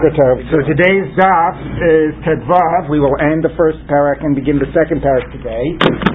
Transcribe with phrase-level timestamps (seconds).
[0.00, 2.88] So today's daf is Tedvav.
[2.88, 5.60] We will end the first parak and begin the second parak today.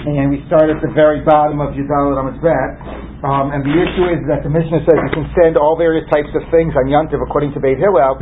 [0.10, 3.15] And we start at the very bottom of Yudal Ramazbet.
[3.24, 6.30] Um, and the issue is that the Mishnah says you can send all various types
[6.36, 8.20] of things on Yantiv according to Beit Hillel,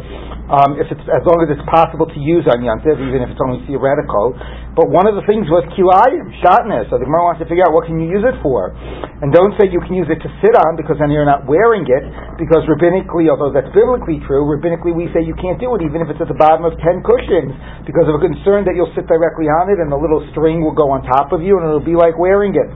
[0.54, 3.42] um, if it's, as long as it's possible to use on Yantiv, even if it's
[3.42, 4.38] only theoretical.
[4.78, 6.94] But one of the things was kilayim, shatnez.
[6.94, 8.71] So the Gemara wants to figure out what can you use it for.
[9.20, 11.84] And don't say you can use it to sit on because then you're not wearing
[11.89, 12.03] it,
[12.38, 16.09] because rabbinically, although that's biblically true, rabbinically we say you can't do it even if
[16.13, 17.52] it's at the bottom of ten cushions,
[17.84, 20.75] because of a concern that you'll sit directly on it and the little string will
[20.75, 22.70] go on top of you and it'll be like wearing it.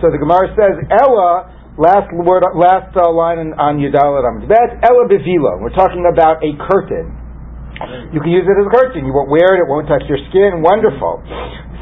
[0.00, 5.04] So the Gemara says, Ella, last word, last uh, line on, on Yudalat Amzbet, Ella
[5.08, 5.60] Bevilo.
[5.60, 7.12] We're talking about a curtain.
[8.12, 9.04] You can use it as a curtain.
[9.04, 10.64] You won't wear it, it won't touch your skin.
[10.64, 11.20] Wonderful.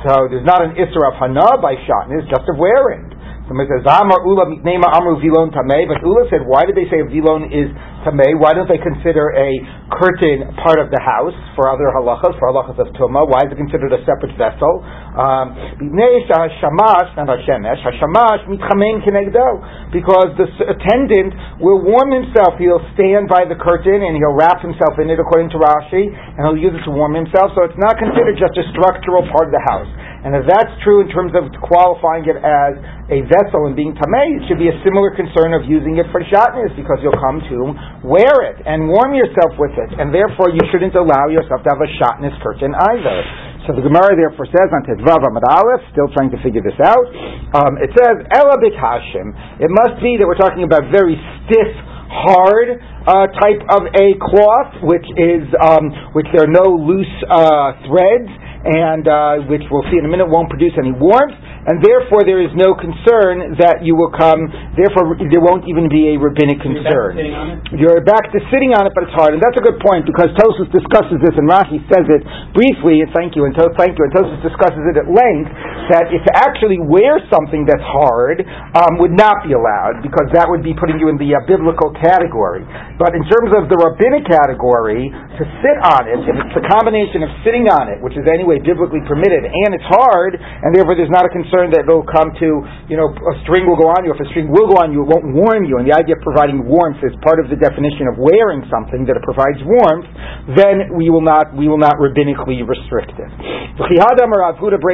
[0.03, 3.14] So there's not an Isra of Hana by Shatnez, just of wearing.
[3.45, 7.05] Somebody says, Amar Ula Mitnema Amru Vilon Tameh, but Ula said, why did they say
[7.05, 7.69] Vilon is
[8.01, 8.41] Tameh?
[8.41, 9.61] Why don't they consider a
[9.93, 13.29] curtain part of the house for other halachas, for halachas of Tuma?
[13.29, 14.81] Why is it considered a separate vessel?
[14.81, 23.29] Um, Shamash, not Hashemesh, Hashamash Mitchamen Kenegdo, because the attendant will warm himself, he'll stand
[23.29, 26.73] by the curtain and he'll wrap himself in it according to Rashi, and he'll use
[26.73, 29.89] it to warm himself, so it's not considered just a structural part of the house.
[30.25, 32.73] And if that's true in terms of qualifying it as
[33.13, 36.25] a vessel and being tamei, it should be a similar concern of using it for
[36.25, 37.59] shatnez because you'll come to
[38.01, 41.83] wear it and warm yourself with it, and therefore you shouldn't allow yourself to have
[41.85, 43.17] a shatnez curtain either.
[43.69, 47.05] So the Gemara therefore says on Tedvav Amad Aleph, still trying to figure this out,
[47.61, 49.29] um, it says Elabik Hashim.
[49.61, 51.73] It must be that we're talking about very stiff,
[52.09, 57.77] hard uh, type of a cloth, which is um, which there are no loose uh,
[57.89, 58.33] threads
[58.65, 62.45] and uh, which we'll see in a minute won't produce any warmth, and therefore there
[62.45, 64.45] is no concern that you will come.
[64.77, 67.17] Therefore, there won't even be a rabbinic concern.
[67.73, 70.29] You're back to sitting on it, but it's hard, and that's a good point because
[70.37, 73.01] Tosfos discusses this, and Rashi says it briefly.
[73.01, 75.49] And thank you, and to- thank you, and Tosfos discusses it at length
[75.89, 78.41] that if to actually wear something that's hard
[78.77, 81.93] um, would not be allowed because that would be putting you in the uh, biblical
[82.01, 82.65] category.
[82.97, 87.25] But in terms of the rabbinic category, to sit on it, if it's the combination
[87.25, 91.13] of sitting on it, which is anyway biblically permitted, and it's hard, and therefore there's
[91.13, 92.49] not a concern that it'll come to,
[92.91, 94.11] you know, a string will go on you.
[94.11, 95.79] If a string will go on you, it won't warm you.
[95.79, 99.15] And the idea of providing warmth is part of the definition of wearing something that
[99.15, 100.11] it provides warmth.
[100.59, 103.31] Then we will not we will not rabbinically restrict it.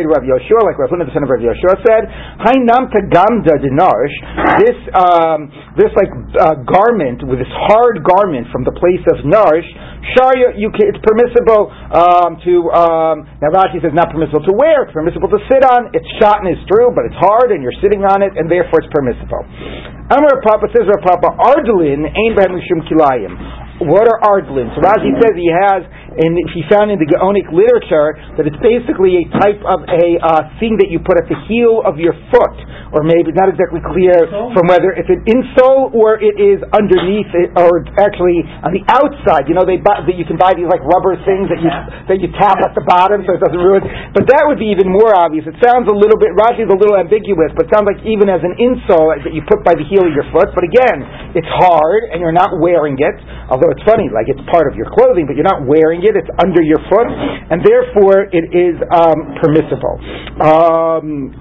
[0.05, 2.03] Rav Yoshua, like Rav Huna the son of Rav Yoshua said,
[2.45, 4.17] Hainam Tagamda Dinarsh,
[4.61, 5.49] this um,
[5.81, 9.69] this like uh, garment with this hard garment from the place of Narsh,
[10.17, 14.89] Shar you, can, it's permissible um, to um, now Rashi says not permissible to wear,
[14.89, 15.93] it's permissible to sit on.
[15.93, 18.83] It's shot and it's true, but it's hard and you're sitting on it, and therefore
[18.83, 19.47] it's permissible.
[20.11, 22.59] Amar Papa says Papa Ein Behem
[22.91, 23.70] Kilayim.
[23.81, 24.69] What are ardlin?
[24.77, 25.81] So Rashi says he has,
[26.21, 30.53] and he found in the Gaonic literature that it's basically a type of a uh,
[30.61, 32.57] thing that you put at the heel of your foot,
[32.93, 37.57] or maybe not exactly clear from whether it's an insole or it is underneath it,
[37.57, 39.49] or actually on the outside.
[39.49, 42.29] You know, they that you can buy these like rubber things that you that you
[42.37, 43.81] tap at the bottom so it doesn't ruin.
[44.13, 45.49] But that would be even more obvious.
[45.49, 48.45] It sounds a little bit Rashi's a little ambiguous, but it sounds like even as
[48.45, 50.53] an insole that you put by the heel of your foot.
[50.53, 53.17] But again, it's hard and you're not wearing it,
[53.49, 56.15] although it's funny, like it's part of your clothing, but you're not wearing it.
[56.15, 59.97] It's under your foot, and therefore it is um, permissible.
[60.43, 61.33] Um,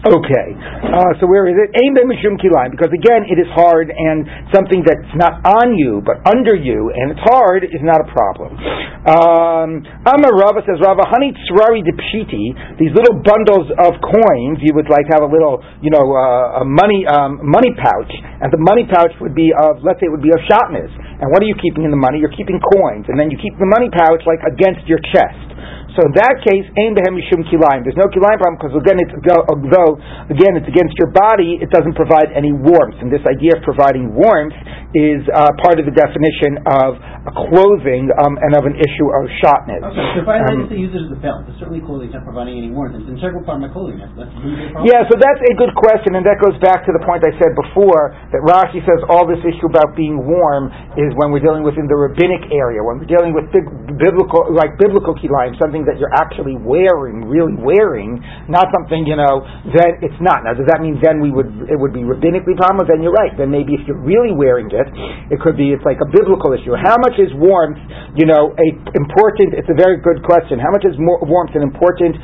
[0.00, 1.76] Okay, uh, so where is it?
[1.76, 6.24] Aim mishum kilayim, because again, it is hard and something that's not on you but
[6.24, 8.56] under you, and it's hard is not a problem.
[9.04, 14.88] Um, Amar Rava says, Rava, honey tsrari dipshiti, these little bundles of coins, you would
[14.88, 18.88] like have a little, you know, uh, a money um, money pouch, and the money
[18.88, 20.88] pouch would be of, let's say, it would be of shatnez.
[21.20, 22.18] And what are you keeping in the money?
[22.18, 25.50] You're keeping coins, and then you keep the money pouch like against your chest.
[25.98, 27.82] So in that case, aim behem mishum kilayim.
[27.82, 29.14] There's no kilayim problem because again, it's
[29.50, 29.98] although
[30.30, 32.96] again it's against your body, it doesn't provide any warmth.
[33.02, 34.54] And this idea of providing warmth
[34.94, 36.98] is uh, part of the definition of
[37.50, 39.82] clothing um, and of an issue of shatnez.
[39.82, 42.24] Okay, so if I um, to use it as a belt, it's certainly clothing not
[42.24, 42.94] providing any warmth.
[42.98, 43.98] It's integral part of my clothing.
[43.98, 44.32] That's, that's
[44.86, 47.52] yeah, so that's a good question, and that goes back to the point I said
[47.58, 51.78] before that Rashi says all this issue about being warm is when we're dealing with
[51.80, 53.66] in the rabbinic area, when we're dealing with big,
[53.96, 58.18] biblical, like biblical kilayim, something something that you're actually wearing, really wearing,
[58.50, 59.46] not something, you know,
[59.78, 60.42] that it's not.
[60.42, 62.90] Now, does that mean then we would, it would be rabbinically promised?
[62.90, 63.30] Then you're right.
[63.38, 64.88] Then maybe if you're really wearing it, it.
[65.36, 66.74] It could be it's like a biblical issue.
[66.74, 67.78] How much is warmth,
[68.16, 68.66] you know, a
[68.96, 69.54] important?
[69.54, 70.58] It's a very good question.
[70.58, 72.16] How much is more, warmth an important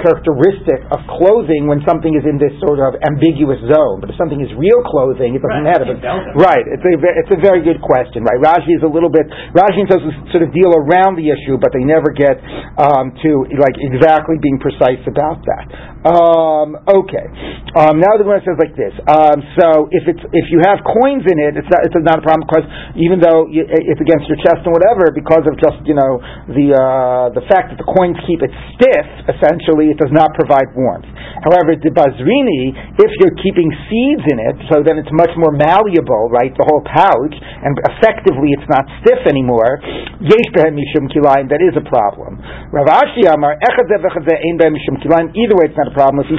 [0.00, 4.00] characteristic of clothing when something is in this sort of ambiguous zone?
[4.00, 5.86] But if something is real clothing, it doesn't right, matter.
[5.96, 6.64] But, right.
[6.64, 8.24] It's a it's a very good question.
[8.24, 8.40] Right.
[8.40, 9.26] Rashi is a little bit.
[9.56, 9.88] Rashi and
[10.32, 12.38] sort of deal around the issue, but they never get
[12.78, 15.66] um, to like exactly being precise about that.
[16.06, 17.26] Um, okay.
[17.74, 18.94] Um, now the one says like this.
[19.10, 22.24] Um, so if it's if you have coins in it, it's not it's not a
[22.24, 25.98] problem because even though you, it's against your chest and whatever, because of just you
[25.98, 26.22] know
[26.54, 30.70] the uh, the fact that the coins keep it stiff, essentially it does not provide
[30.78, 31.10] warmth.
[31.42, 36.30] However, the bazrini, if you're keeping seeds in it, so then it's much more malleable,
[36.30, 36.54] right?
[36.54, 37.34] The whole pouch,
[37.66, 39.82] and effectively it's not stiff anymore.
[40.22, 41.50] Yesh mishum kilayim.
[41.50, 42.38] That is a problem.
[42.70, 45.34] Rav Ashi Amar kilayim.
[45.34, 46.22] Either way, it's not a problem.
[46.22, 46.38] If you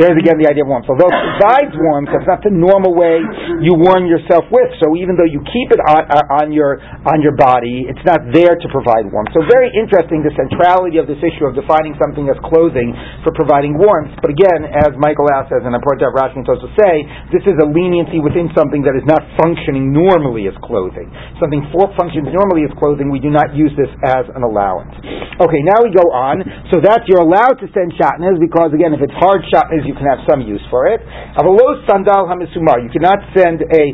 [0.00, 0.88] there's again the idea of warmth.
[0.88, 3.20] Although it provides warmth, that's not the normal way
[3.60, 4.72] you warm yourself with.
[4.80, 8.24] So even though you keep it on, uh, on your on your body, it's not
[8.32, 9.36] there to provide warmth.
[9.36, 13.76] So very interesting the centrality of this issue of defining something as clothing for providing
[13.76, 14.16] warmth.
[14.24, 16.94] But again, as Michael Ass says, and I brought out Rashi and to say,
[17.34, 19.20] this is a leniency within something that is not
[19.58, 21.10] functioning normally as clothing.
[21.42, 24.94] Something for functions normally as clothing, we do not use this as an allowance.
[25.42, 26.46] Okay, now we go on.
[26.70, 29.96] So that you're allowed to send and shatnez because again, if it's hard shatnez, you
[29.96, 31.00] can have some use for it.
[31.40, 32.84] Avalo sandal hamisumar.
[32.84, 33.84] You cannot send a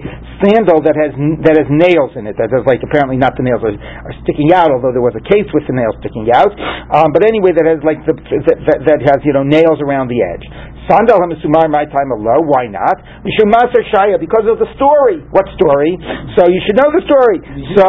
[0.42, 1.14] sandal that has
[1.46, 2.34] that has nails in it.
[2.34, 5.22] That is like apparently not the nails are, are sticking out, although there was a
[5.22, 6.50] case with the nails sticking out.
[6.90, 10.18] Um, but anyway, that has like the that, that has you know nails around the
[10.18, 10.44] edge.
[10.88, 12.44] Sandal hamisumar my time alone.
[12.44, 13.00] Why not?
[13.24, 15.24] Mishumasa shaya because of the story.
[15.32, 15.96] What story?
[16.36, 17.40] So you should know the story.
[17.40, 17.76] Mm-hmm.
[17.80, 17.84] So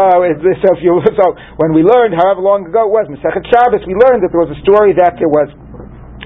[0.63, 1.25] so if you so
[1.59, 4.53] when we learned however long ago it was Masechet Shabbos, we learned that there was
[4.55, 5.51] a story that there was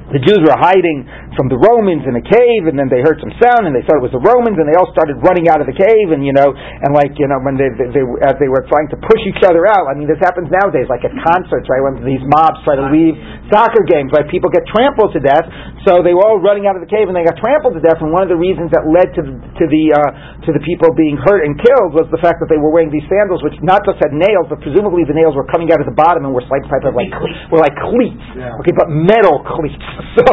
[0.10, 1.06] the Jews were hiding
[1.38, 4.02] from the Romans in a cave, and then they heard some sound, and they thought
[4.02, 6.34] it was the Romans, and they all started running out of the cave, and you
[6.34, 9.22] know, and like you know, when they, they, they as they were trying to push
[9.30, 9.86] each other out.
[9.86, 11.84] I mean, this happens nowadays, like at concerts, right?
[11.86, 13.14] When these mobs try to leave
[13.54, 14.26] soccer games, right?
[14.26, 15.46] People get trampled to death,
[15.86, 18.02] so they were all running out of the cave, and they got trampled to death.
[18.02, 20.10] And one of the reasons that led to the, to the uh,
[20.46, 23.06] to the people being hurt and killed was the fact that they were wearing these
[23.06, 25.94] sandals, which not just had nails, but presumably the nails were coming out of the
[25.94, 27.14] bottom and were like type of like
[27.54, 28.58] were like cleats, yeah.
[28.66, 29.99] okay, but metal cleats.
[30.20, 30.26] So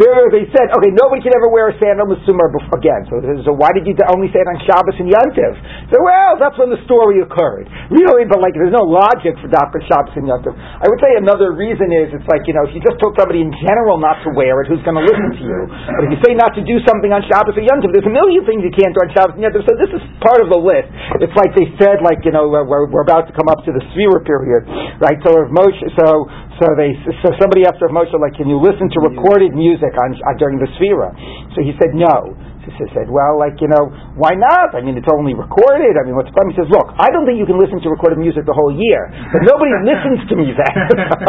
[0.00, 3.04] there they said, okay, nobody can ever wear a sandal musumar again.
[3.08, 5.52] So, so why did you only say it on Shabbos and Yantiv?
[5.92, 7.68] So well, that's when the story occurred.
[7.96, 9.80] Really, but like there's no logic for Dr.
[9.88, 10.52] Shabbos and Yantiv.
[10.52, 13.40] I would say another reason is it's like you know if you just told somebody
[13.40, 15.60] in general not to wear it, who's going to listen to you?
[15.70, 18.44] But if you say not to do something on Shabbos or Yantiv, there's a million
[18.44, 19.64] things you can't do on Shabbos and Yantiv.
[19.64, 20.90] So this is part of the list.
[21.24, 23.82] It's like they said, like you know we're, we're about to come up to the
[23.94, 24.66] Sfira period,
[25.00, 25.16] right?
[25.24, 26.28] So Moshe, so
[26.60, 30.16] so they, so somebody asked Rav Moshe, like, can you listen to recorded music on,
[30.16, 31.12] on during the Sfira?
[31.52, 32.32] So he said no.
[32.66, 33.86] He said, well, like, you know,
[34.18, 34.74] why not?
[34.74, 35.94] I mean, it's only recorded.
[35.94, 36.50] I mean, what's the problem?
[36.50, 39.06] He says, look, I don't think you can listen to recorded music the whole year,
[39.30, 40.78] but nobody listens to me then.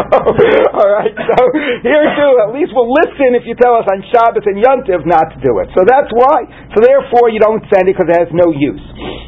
[0.77, 1.37] All right, so
[1.85, 5.29] here too, at least we'll listen if you tell us on Shabbos and Yontiv not
[5.35, 5.69] to do it.
[5.77, 6.49] So that's why.
[6.73, 8.81] So therefore, you don't send it because it has no use.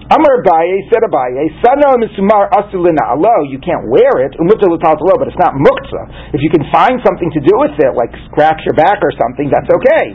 [0.09, 5.53] Amar Abaye said Abaye, Sana misumar asulina alo, you can't wear it, but it's not
[5.53, 6.33] muktzah.
[6.33, 9.51] If you can find something to do with it, like scratch your back or something,
[9.53, 10.05] that's okay.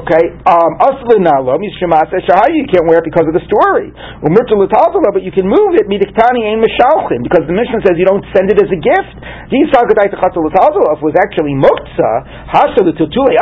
[0.00, 3.92] Okay, um, asulina alo, mishumasa shahai, you can't wear it because of the story.
[4.24, 8.48] But you can move it, midiktani ain mishalchim, because the mission says you don't send
[8.48, 9.12] it as a gift.
[9.52, 12.16] If it was actually muktzah,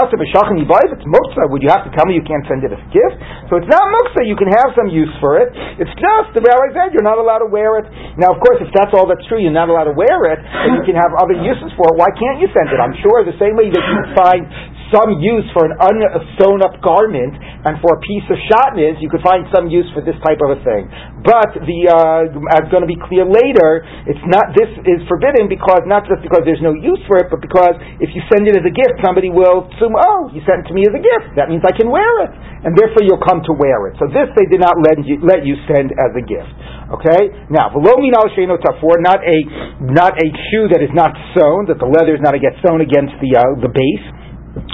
[0.03, 2.91] if it's muktzah, would you have to tell me you can't send it as a
[2.91, 3.23] gift?
[3.47, 5.55] So it's not muktzah, you can have some use for it.
[5.79, 7.87] It's it's just, the rabbi said, you're not allowed to wear it.
[8.17, 10.81] Now, of course, if that's all that's true, you're not allowed to wear it, and
[10.81, 12.81] you can have other uses for it, why can't you send it?
[12.81, 14.49] I'm sure the same way that you find
[14.95, 17.35] some use for an unsewn up garment
[17.65, 20.55] and for a piece of shatnez, you could find some use for this type of
[20.55, 20.87] a thing.
[21.25, 24.53] But the uh, as going to be clear later, it's not.
[24.53, 28.13] This is forbidden because not just because there's no use for it, but because if
[28.13, 30.85] you send it as a gift, somebody will assume, oh, you sent it to me
[30.85, 31.39] as a gift.
[31.39, 32.33] That means I can wear it,
[32.67, 33.97] and therefore you'll come to wear it.
[34.03, 36.53] So this they did not let you let you send as a gift.
[36.93, 37.33] Okay.
[37.49, 39.39] Now, minal sheno tafor, not a
[39.81, 42.83] not a shoe that is not sewn, that the leather is not to get sewn
[42.85, 44.07] against the uh, the base.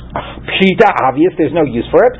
[0.08, 2.16] Pshita, obvious, there's no use for it.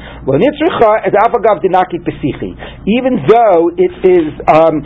[2.84, 4.84] Even though it is um,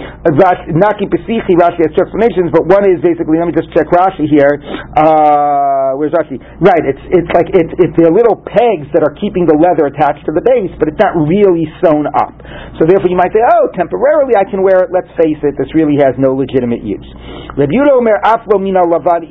[0.79, 4.31] Naki Pesichi, Rashi has two explanations, but one is basically, let me just check Rashi
[4.31, 4.55] here.
[4.95, 6.39] Uh, where's Rashi?
[6.63, 10.23] Right, it's it's like it's it's the little pegs that are keeping the leather attached
[10.31, 12.39] to the base, but it's not really sewn up.
[12.79, 14.95] So therefore, you might say, oh, temporarily I can wear it.
[14.95, 17.05] Let's face it, this really has no legitimate use.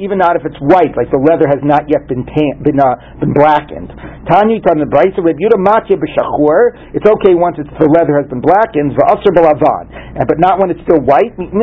[0.02, 2.96] Even not if it's white, like the leather has not yet been tan, been uh,
[3.20, 3.90] been blackened.
[4.26, 6.94] Tanya Tan the Brisa Matya b'Shachur.
[6.98, 8.98] It's okay once it's, the leather has been blackened.
[8.98, 9.86] V'Asr b'Lavad,
[10.26, 11.36] but not when it's still white.
[11.38, 11.54] Because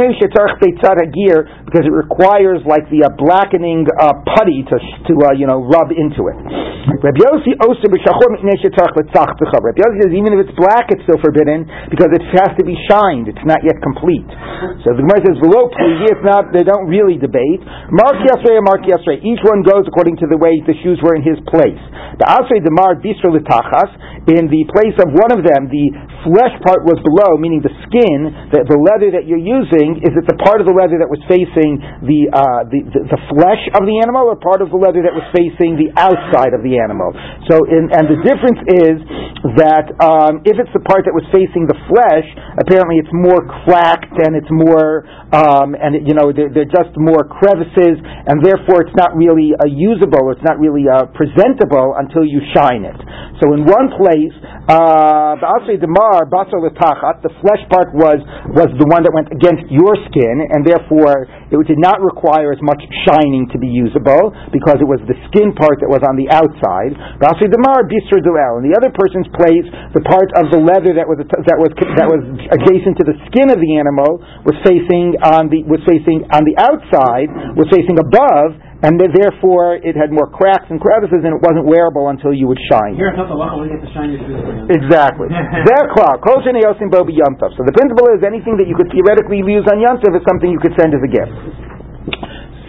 [1.85, 6.29] it requires like the uh, blackening uh, putty to to uh, you know rub into
[6.31, 6.39] it.
[6.39, 8.31] Rabbi Yossi Oser b'Shachur
[9.99, 13.29] says even if it's black, it's still forbidden because it has to be shined.
[13.29, 14.27] It's not yet complete.
[14.87, 17.63] So the Gemara says below It's not they don't really debate.
[17.91, 19.21] Mark and Mark Yasrei.
[19.23, 21.81] Each one goes according to the way the shoes were in his place.
[22.19, 23.91] The Asrei Demar Bisra L'Tachas
[24.29, 25.89] in the place of one of them, the
[26.27, 30.29] flesh part was below, meaning the skin, the, the leather that you're using, is it
[30.29, 33.87] the part of the leather that was facing the, uh, the, the, the flesh of
[33.87, 37.15] the animal or part of the leather that was facing the outside of the animal?
[37.49, 38.97] So, in, and the difference is
[39.57, 42.27] that um, if it's the part that was facing the flesh,
[42.59, 46.93] apparently it's more cracked and it's more, um, and it, you know, they're, they're, just
[47.01, 47.97] more crevices,
[48.29, 52.83] and therefore it's not really uh, usable, it's not really uh, presentable until you shine
[52.85, 52.99] it.
[53.39, 54.35] So in one place,
[54.69, 58.19] uh, Basar the flesh part was,
[58.53, 62.61] was the one that went against your skin, and therefore it did not require as
[62.61, 66.29] much shining to be usable, because it was the skin part that was on the
[66.29, 66.93] outside.
[68.19, 68.61] Duel.
[68.61, 72.09] In the other person's place, the part of the leather that was, that was, that
[72.11, 76.45] was adjacent to the skin of the animal was facing on the, was facing on
[76.45, 81.43] the outside, was facing above, and therefore it had more cracks and crevices, and it
[81.43, 82.95] wasn't wearable until you would shine.
[82.95, 83.11] Here,
[83.83, 84.15] to shine
[84.71, 85.27] Exactly.
[87.59, 90.63] So the principle is anything that you could theoretically use on Yantav is something you
[90.63, 91.35] could send as a gift.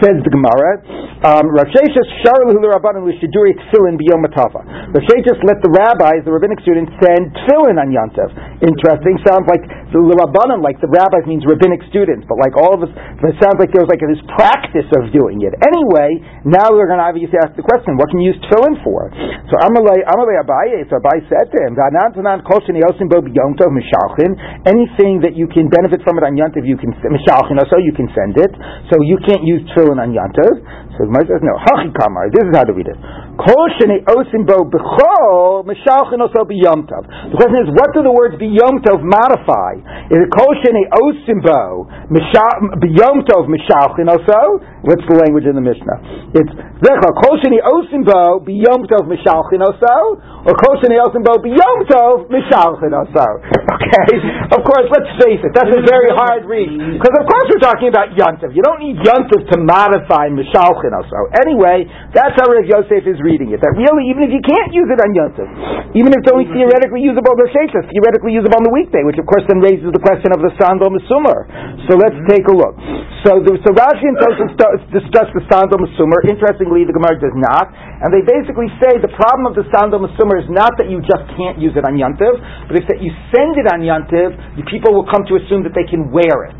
[0.01, 0.79] Says the Gemara,
[1.27, 4.63] um, Rav Sheshes Sharlu Rabbanim Lishiduri Tfilin Biyom Matava.
[4.63, 5.03] Rav
[5.43, 8.31] let the rabbis, the rabbinic students, send tefillin on Yantav.
[8.59, 9.15] Interesting.
[9.23, 12.91] Sounds like the Rabbanim, like the rabbis means rabbinic students, but like all of us,
[12.91, 15.55] it sounds like there was like this practice of doing it.
[15.63, 19.07] Anyway, now we're going to obviously ask the question, what can you use tefillin for?
[19.47, 21.79] So Amalei Amalei Abaye, so Abaye said to him,
[24.67, 28.35] Anything that you can benefit from it on Yantav, you can so you can send
[28.35, 28.51] it.
[28.91, 30.51] So you can't use tefillin on Yantav.
[30.99, 31.55] So Gemara says no.
[31.55, 32.27] Hachi kamar.
[32.35, 32.99] This is how to read it.
[33.39, 34.03] The question is,
[37.71, 39.79] what do the words b'yomtov modify?
[40.11, 44.59] Is it kol shenei osim bo b'yomtov mishalchin also?
[44.83, 46.35] What's the language in the Mishnah?
[46.35, 46.51] It's
[46.83, 52.91] zecha kol shenei osim bo b'yomtov mishalchin also, or kol shenei osim bo b'yomtov mishalchin
[52.91, 53.39] also.
[53.79, 54.19] Okay.
[54.51, 55.55] Of course, let's face it.
[55.55, 58.51] That's a very hard read because of course we're talking about yontav.
[58.51, 61.31] You don't need yontav to modify mishalchin also.
[61.39, 63.61] Anyway, that's how Rav Yosef is reading it.
[63.61, 65.45] That really, even if you can't use it on Yontif,
[65.93, 66.65] even if it's only mm-hmm.
[66.65, 69.93] theoretically usable on the Shechas, theoretically usable on the weekday, which of course then raises
[69.93, 71.45] the question of the Sandal Mesumar.
[71.85, 72.33] So let's mm-hmm.
[72.33, 72.73] take a look.
[73.21, 76.23] So, the, so Rashi and Tosfos discuss the Sandal Mesumar.
[76.25, 80.39] Interestingly, the Gemara does not, and they basically say the problem of the Sandal Mesumar
[80.39, 82.33] is not that you just can't use it on Yontif,
[82.71, 85.75] but it's that you send it on Yontif, the people will come to assume that
[85.75, 86.59] they can wear it.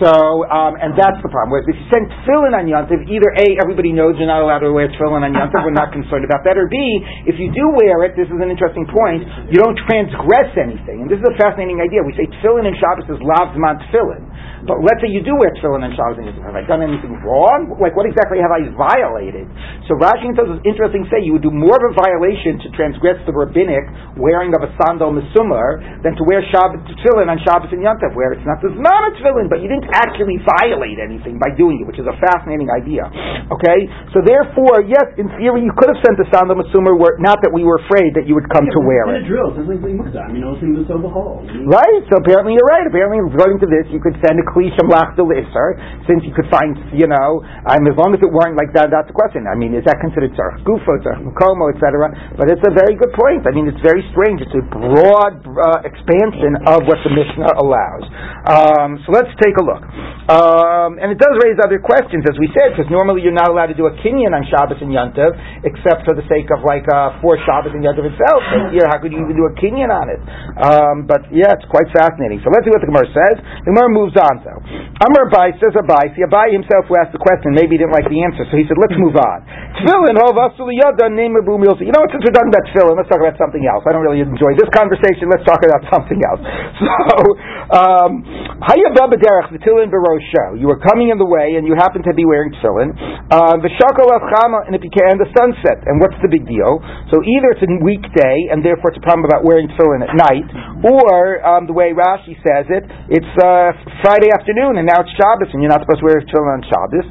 [0.00, 1.52] So, um, and that's the problem.
[1.52, 4.72] Whereas if you send tefillin on Yontiv, either A, everybody knows you're not allowed to
[4.72, 6.80] wear tefillin on Yontiv, we're not concerned about that, or B,
[7.28, 9.20] if you do wear it, this is an interesting point,
[9.52, 11.04] you don't transgress anything.
[11.04, 12.00] And this is a fascinating idea.
[12.00, 14.24] We say tefillin and Shabbos is lavzman tefillin.
[14.66, 17.16] But let's say you do wear tefillin and Shabbos, and say, have I done anything
[17.24, 17.72] wrong?
[17.80, 19.48] Like, what exactly have I violated?
[19.88, 23.16] So Rashi and Tosfos interesting say you would do more of a violation to transgress
[23.24, 23.88] the rabbinic
[24.20, 28.36] wearing of a sandal mesumar than to wear Shabbat tefillin on Shabbos and Yontif, where
[28.36, 31.86] it's not the zman of tefillin, but you didn't actually violate anything by doing it,
[31.88, 33.08] which is a fascinating idea.
[33.48, 33.88] Okay?
[34.12, 37.50] So therefore, yes, in theory, you could have sent a sandal mesumar, where, not that
[37.50, 39.24] we were afraid that you would come yeah, to wear it.
[39.24, 39.56] drill.
[39.56, 40.44] Sounds like I mean,
[41.64, 42.00] Right?
[42.12, 42.84] So apparently you're right.
[42.84, 44.46] Apparently, according to this, you could send a
[46.06, 49.06] since you could find, you know, um, as long as it weren't like that, that's
[49.06, 49.46] the question.
[49.46, 52.10] I mean, is that considered tzarch gufo, tzarch mukomo, etc.?
[52.34, 53.46] But it's a very good point.
[53.46, 54.42] I mean, it's very strange.
[54.42, 58.04] It's a broad uh, expansion of what the Mishnah allows.
[58.50, 59.82] Um, so let's take a look.
[60.30, 63.74] Um, and it does raise other questions, as we said, because normally you're not allowed
[63.74, 65.34] to do a kinyan on Shabbos and Yantav,
[65.66, 68.42] except for the sake of like uh, for Shabbos and Yantav itself.
[68.50, 70.20] But here, how could you even do a kinyan on it?
[70.58, 72.38] Um, but yeah, it's quite fascinating.
[72.46, 73.36] So let's see what the Gemara says.
[73.66, 74.39] The Gemara moves on.
[74.40, 74.56] Gonzo.
[75.00, 76.12] Amar Abai says Abai.
[76.16, 78.64] See, Abai himself who asked the question, maybe he didn't like the answer, so he
[78.64, 79.38] said, let's move on.
[79.80, 83.84] Tefillin, name You know since we're talking about tefillin, let's talk about something else.
[83.84, 86.40] I don't really enjoy this conversation, let's talk about something else.
[86.80, 87.36] So,
[87.76, 88.24] um,
[88.60, 90.58] Hayababa derech, the tefillin barosho.
[90.58, 92.92] You were coming in the way, and you happen to be wearing tefillin.
[93.30, 95.84] Uh, shakal chama, and it became the sunset.
[95.84, 96.80] And what's the big deal?
[97.12, 100.48] So either it's a weekday, and therefore it's a problem about wearing tefillin at night,
[100.82, 105.50] or um, the way Rashi says it, it's uh, Friday afternoon and now it's Shabbos
[105.52, 107.06] and you're not supposed to wear tefillin on Shabbos.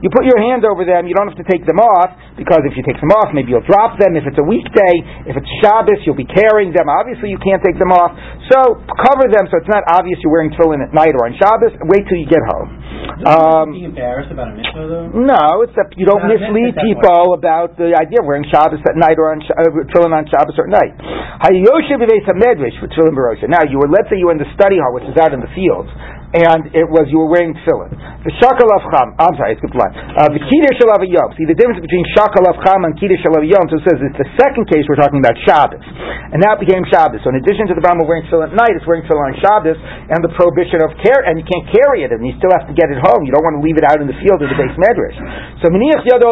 [0.00, 2.74] You put your hand over them, you don't have to take them off, because if
[2.78, 4.16] you take them off, maybe you'll drop them.
[4.16, 6.88] If it's a weekday, if it's Shabbos, you'll be carrying them.
[6.88, 8.14] Obviously, you can't take them off.
[8.48, 11.76] So cover them so it's not obvious you're wearing tefillin at night or on Shabbos.
[11.90, 12.80] Wait till you get home.
[13.20, 15.12] Um, being embarrassed about a mitzvah, though?
[15.12, 19.20] No, it's that you don't mislead people about the idea of wearing Shabbos at night
[19.20, 20.96] or on uh, tefillin on Shabbos or at night.
[23.50, 25.40] Now, you were, let's say you were in the study hall, which is out in
[25.40, 25.88] the fields,
[26.30, 27.90] and it was you were wearing tefillin.
[28.22, 29.18] The shakal of cham.
[29.18, 29.90] I'm sorry, it's good line.
[30.14, 31.34] Uh, the kiddush shalav yom.
[31.34, 33.66] See the difference between shakal of cham and kiddush shalav yom.
[33.66, 37.18] So it says it's the second case we're talking about Shabbos, and that became Shabbos.
[37.26, 39.36] So in addition to the problem of wearing tefillin at night, it's wearing tefillin on
[39.42, 42.70] Shabbos and the prohibition of care, and you can't carry it, and you still have
[42.70, 43.26] to get it home.
[43.26, 45.18] You don't want to leave it out in the field or the beis medrash.
[45.64, 46.30] So miniach yado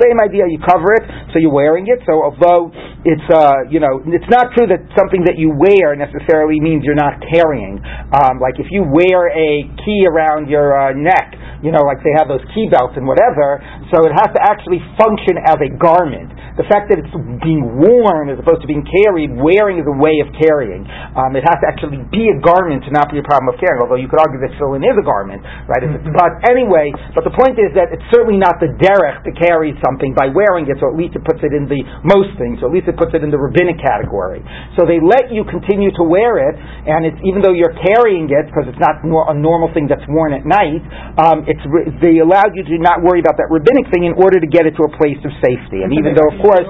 [0.00, 0.48] same idea.
[0.48, 2.00] You cover it, so you're wearing it.
[2.08, 2.72] So although
[3.04, 6.98] it's uh, you know it's not true that something that you wear necessarily means you're
[6.98, 7.82] not carrying.
[8.16, 12.14] Um, like if you wear a key around your uh, neck, you know, like they
[12.16, 13.60] have those key belts and whatever,
[13.92, 16.32] so it has to actually function as a garment.
[16.56, 20.20] The fact that it's being worn as opposed to being carried, wearing is a way
[20.20, 20.84] of carrying.
[21.16, 23.80] Um, it has to actually be a garment to not be a problem of carrying,
[23.80, 25.80] although you could argue that tefillin is a garment, right?
[25.80, 26.12] Mm-hmm.
[26.12, 30.12] But anyway, but the point is that it's certainly not the derech to carry something
[30.12, 32.74] by wearing it, so at least it puts it in the most things, so at
[32.74, 34.44] least it puts it in the rabbinic category.
[34.76, 38.52] So they let you continue to wear it, and it's even though you're carrying it,
[38.60, 40.84] because it's not a normal thing that's worn at night,
[41.16, 41.64] um, it's,
[42.04, 44.76] they allowed you to not worry about that rabbinic thing in order to get it
[44.76, 45.80] to a place of safety.
[45.80, 46.68] And even though, of course,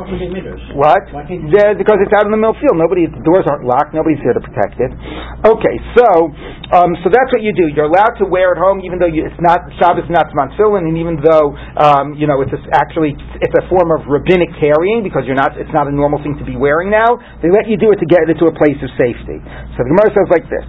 [0.79, 1.03] what?
[1.51, 2.79] Yeah, because it's out in the middle field.
[2.79, 3.91] Nobody, the doors aren't locked.
[3.91, 4.95] Nobody's here to protect it.
[5.43, 6.31] Okay, so,
[6.71, 7.67] um, so that's what you do.
[7.75, 10.31] You're allowed to wear it home, even though you, it's not Shabbos, not
[10.61, 14.53] Tefillin, and even though um, you know it's a, actually it's a form of rabbinic
[14.61, 15.57] carrying because you're not.
[15.57, 17.17] It's not a normal thing to be wearing now.
[17.41, 19.41] They let you do it to get it to a place of safety.
[19.77, 20.67] So the Gemara says like this.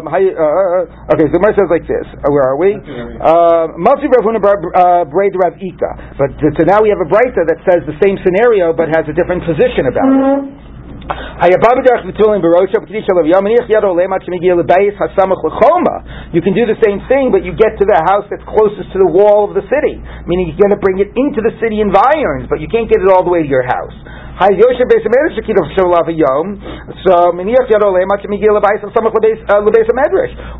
[0.00, 2.06] Um, uh, okay, so the Gemara says like this.
[2.08, 2.78] Uh, where are we?
[3.76, 4.40] Mostly Rav Huna
[5.12, 5.92] Braid Rav Ika.
[6.16, 9.14] But so now we have a Breita that says the same scenario but has a
[9.14, 10.22] different position about it.
[16.30, 19.02] You can do the same thing, but you get to the house that's closest to
[19.02, 19.98] the wall of the city.
[20.30, 23.10] Meaning you're going to bring it into the city environs, but you can't get it
[23.10, 23.90] all the way to your house.
[27.04, 27.34] So.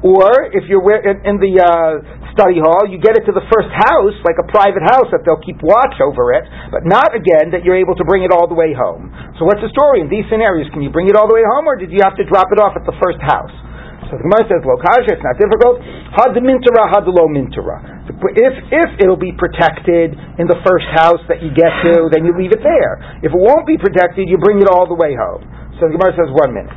[0.03, 3.71] Or if you're in, in the uh, study hall, you get it to the first
[3.73, 7.65] house, like a private house, that they'll keep watch over it, but not again that
[7.65, 9.09] you're able to bring it all the way home.
[9.39, 10.69] So what's the story in these scenarios?
[10.73, 12.59] Can you bring it all the way home, or did you have to drop it
[12.59, 13.53] off at the first house?
[14.09, 15.81] So the Gemara says, "Lo it's not difficult.
[16.13, 17.81] Had mintara, had lo mintara.
[18.09, 22.37] If if it'll be protected in the first house that you get to, then you
[22.37, 23.01] leave it there.
[23.25, 25.45] If it won't be protected, you bring it all the way home."
[25.81, 26.73] So the Gemara says, "One minute."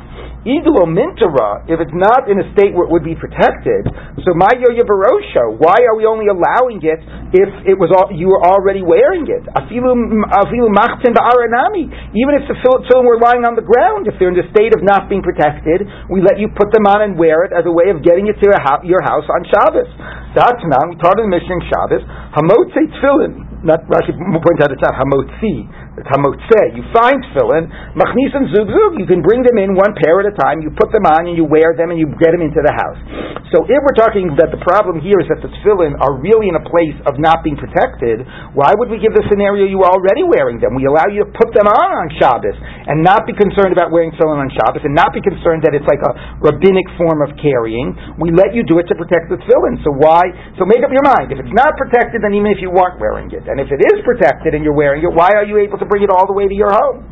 [0.46, 3.90] Iglo mintara, if it's not in a state where it would be protected,
[4.22, 7.02] so my yoya barosho, why are we only allowing it
[7.34, 9.42] if it was all, you were already wearing it?
[9.58, 11.90] Afilu machtin ba'aranami.
[12.14, 14.86] Even if the tefillin were lying on the ground, if they're in the state of
[14.86, 17.90] not being protected, we let you put them on and wear it as a way
[17.90, 19.90] of getting it to your house on Shabbos.
[20.38, 22.06] That's now we taught in the Mishnah Shabbos.
[22.38, 23.45] Hamotze tefillin.
[23.66, 25.66] Not Rashi points out it's not hamotzi
[26.04, 30.28] Hamotzeh, you find tefillin, and zug zug, you can bring them in one pair at
[30.28, 32.60] a time, you put them on and you wear them and you get them into
[32.60, 33.00] the house.
[33.48, 36.56] So if we're talking that the problem here is that the tefillin are really in
[36.58, 40.26] a place of not being protected, why would we give the scenario you are already
[40.26, 40.76] wearing them?
[40.76, 44.12] We allow you to put them on on Shabbos and not be concerned about wearing
[44.20, 46.12] tefillin on Shabbos and not be concerned that it's like a
[46.44, 47.96] rabbinic form of carrying.
[48.20, 49.80] We let you do it to protect the tefillin.
[49.80, 50.28] So why?
[50.60, 51.32] So make up your mind.
[51.32, 54.04] If it's not protected, then even if you weren't wearing it, and if it is
[54.04, 56.44] protected and you're wearing it, why are you able to bring it all the way
[56.44, 57.08] to your home.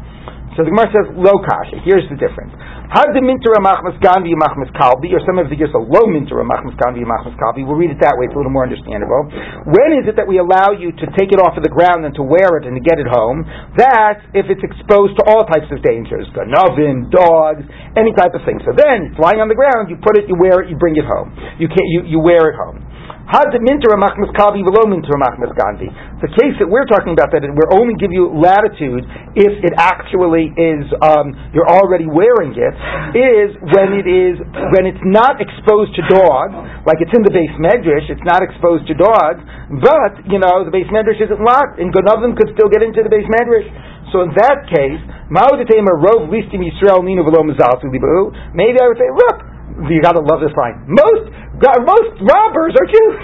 [0.54, 1.80] So the Gemara says, low kasha.
[1.88, 2.52] Here's the difference.
[2.92, 6.76] Had the mintura machmas ganvi machmas kalbi, or some of the a low mintura machmas
[6.76, 7.64] ganvi machmas kalbi.
[7.64, 8.28] We'll read it that way.
[8.28, 9.24] It's a little more understandable.
[9.72, 12.12] When is it that we allow you to take it off of the ground and
[12.20, 13.42] to wear it and to get it home?
[13.80, 17.64] That if it's exposed to all types of dangers, ganavin, dogs,
[17.96, 18.60] any type of thing.
[18.62, 19.88] So then, it's lying on the ground.
[19.90, 21.34] You put it, you wear it, you bring it home.
[21.58, 22.78] You can't, you, you wear it home.
[23.24, 25.88] Had minter machmas kalbi below minter machmas ganvi.
[26.20, 29.00] The case that we're talking about that we're only give you latitude
[29.32, 32.74] if it actually is um, you're already wearing it
[33.16, 34.36] is when it is
[34.76, 36.52] when it's not exposed to dogs,
[36.84, 39.40] like it's in the beis medrash, it's not exposed to dogs,
[39.72, 43.08] but you know the beis medrash isn't locked, and them could still get into the
[43.08, 43.64] beis medrash.
[44.12, 45.00] So in that case,
[45.32, 45.58] maybe
[48.78, 49.38] I would say, look,
[49.90, 50.86] you gotta love this line.
[50.86, 53.18] Most most robbers are Jews.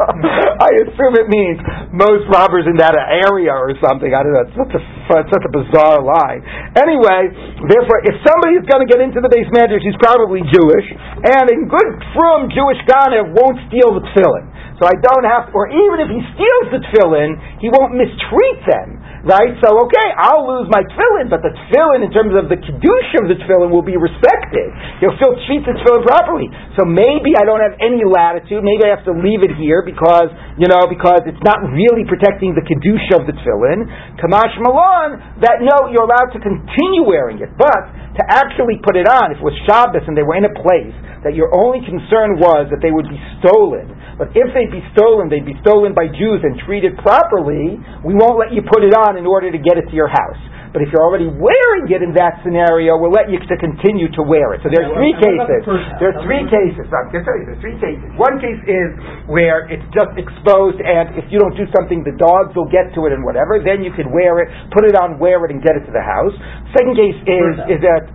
[0.66, 1.58] I assume it means
[1.90, 4.14] most robbers in that area or something.
[4.14, 4.46] I don't know.
[4.46, 6.46] It's such a it's such a bizarre line.
[6.78, 7.20] Anyway,
[7.66, 10.86] therefore, if somebody is going to get into the beis medrash, he's probably Jewish,
[11.26, 14.46] and a good from Jewish Ganav won't steal the tefillin.
[14.78, 18.64] So I don't have, to, or even if he steals the tefillin, he won't mistreat
[18.64, 19.52] them right?
[19.60, 23.26] So okay, I'll lose my tefillin, but the tefillin, in terms of the kedusha of
[23.28, 24.68] the tefillin, will be respected.
[25.00, 26.48] He'll still treat the tefillin properly.
[26.80, 28.64] So maybe I don't have any latitude.
[28.64, 32.56] Maybe I have to leave it here because you know because it's not really protecting
[32.56, 33.84] the kedusha of the tefillin.
[34.20, 39.08] Kamash Malon, that no, you're allowed to continue wearing it, but to actually put it
[39.08, 40.92] on, if it was Shabbos and they were in a place
[41.24, 45.32] that your only concern was that they would be stolen but if they'd be stolen,
[45.32, 49.16] they'd be stolen by Jews and treated properly, we won't let you put it on
[49.16, 50.36] in order to get it to your house.
[50.70, 54.22] But if you're already wearing it in that scenario, we'll let you to continue to
[54.22, 54.62] wear it.
[54.62, 55.66] So there's three cases.
[55.98, 56.86] There's three cases.
[56.94, 58.06] I'm going to tell you, there's three cases.
[58.14, 58.88] One case is
[59.26, 63.10] where it's just exposed, and if you don't do something, the dogs will get to
[63.10, 63.58] it and whatever.
[63.58, 66.06] Then you can wear it, put it on, wear it, and get it to the
[66.06, 66.34] house.
[66.78, 68.06] Second case is is that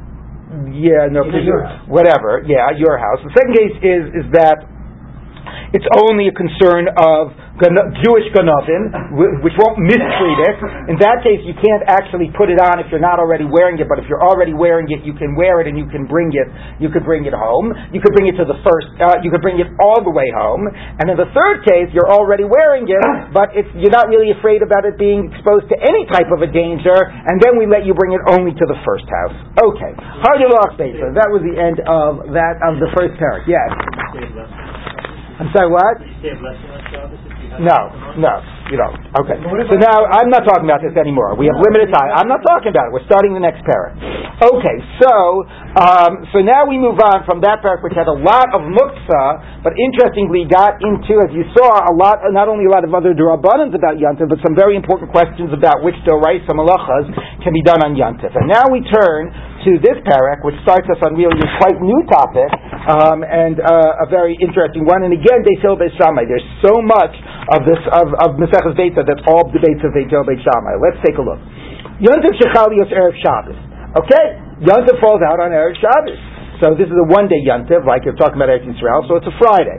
[0.72, 1.28] yeah, no,
[1.92, 2.40] whatever.
[2.48, 3.20] Yeah, your house.
[3.20, 4.64] The second case is is that
[5.74, 7.34] it's only a concern of
[8.04, 10.58] Jewish ganavim, which won't mistreat it.
[10.92, 13.88] In that case, you can't actually put it on if you're not already wearing it.
[13.88, 16.48] But if you're already wearing it, you can wear it and you can bring it.
[16.84, 17.72] You could bring it home.
[17.96, 18.92] You could bring it to the first.
[19.00, 20.68] Uh, you could bring it all the way home.
[21.00, 24.84] And in the third case, you're already wearing it, but you're not really afraid about
[24.84, 27.08] it being exposed to any type of a danger.
[27.08, 29.36] And then we let you bring it only to the first house.
[29.64, 33.48] Okay, Hard Hardy That was the end of that of the first parak.
[33.48, 33.72] Yes.
[35.36, 36.00] I'm sorry, what?
[37.60, 37.80] No,
[38.20, 38.34] no,
[38.72, 38.96] you don't.
[39.20, 39.36] Okay.
[39.68, 41.36] So now I'm not talking about this anymore.
[41.36, 42.12] We have limited time.
[42.16, 42.92] I'm not talking about it.
[42.96, 43.96] We're starting the next parak.
[44.36, 45.44] Okay, so
[45.80, 49.64] um, so now we move on from that parak, which had a lot of muktzah,
[49.64, 53.16] but interestingly got into, as you saw, a lot, not only a lot of other
[53.16, 57.08] drabanans about yantiv, but some very important questions about which doraisa malachas
[57.44, 58.32] can be done on yantiv.
[58.36, 59.32] And now we turn
[59.66, 62.50] to this parak, which starts us on really a quite new topic
[62.86, 65.02] um, and uh, a very interesting one.
[65.02, 66.30] And again, Beisil Beis Shammai.
[66.30, 67.14] There's so much
[67.58, 70.78] of this of of Maseches Beitza that's all debates of Beisil Beis Shammai.
[70.78, 71.42] Let's take a look.
[71.98, 73.58] Yontif Shechalios erev Shabbos.
[74.06, 74.26] Okay,
[74.62, 76.36] Yontif falls out on erev Shabbos.
[76.64, 79.04] So this is a one-day yontif, like you're talking about Eretz Yisrael.
[79.12, 79.76] So it's a Friday.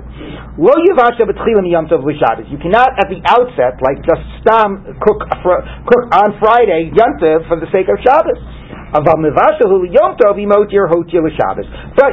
[0.61, 2.53] Lo yivasha b'tchilim yontif l'Shabbos.
[2.53, 7.69] You cannot at the outset, like just stam cook cook on Friday yontif for the
[7.73, 8.37] sake of Shabbos.
[8.87, 9.03] But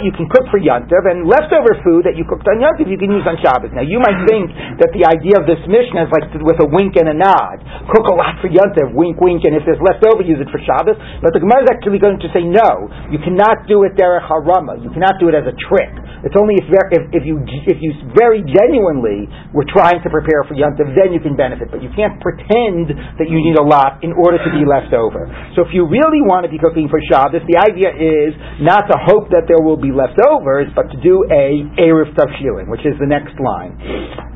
[0.02, 3.14] you can cook for Yantav, and leftover food that you cooked on Yantav you can
[3.14, 3.70] use on Shabbos.
[3.78, 4.50] Now you might think
[4.82, 7.62] that the idea of this Mishnah is like with a wink and a nod.
[7.94, 10.98] Cook a lot for Yantav, wink, wink, and if there's leftover, use it for Shabbos.
[11.22, 12.90] But the Gemara is actually going to say no.
[13.14, 14.82] You cannot do it derech harama.
[14.82, 15.94] You cannot do it as a trick.
[16.26, 20.58] It's only if, if, if you if you very genuinely were trying to prepare for
[20.58, 21.70] Yantav, then you can benefit.
[21.70, 25.28] But you can't pretend that you need a lot in order to be left over.
[25.54, 28.34] So if you really want to be for Shabbos, the idea is
[28.66, 32.82] not to hope that there will be leftovers, but to do a Erev Tavshilin, which
[32.82, 33.78] is the next line.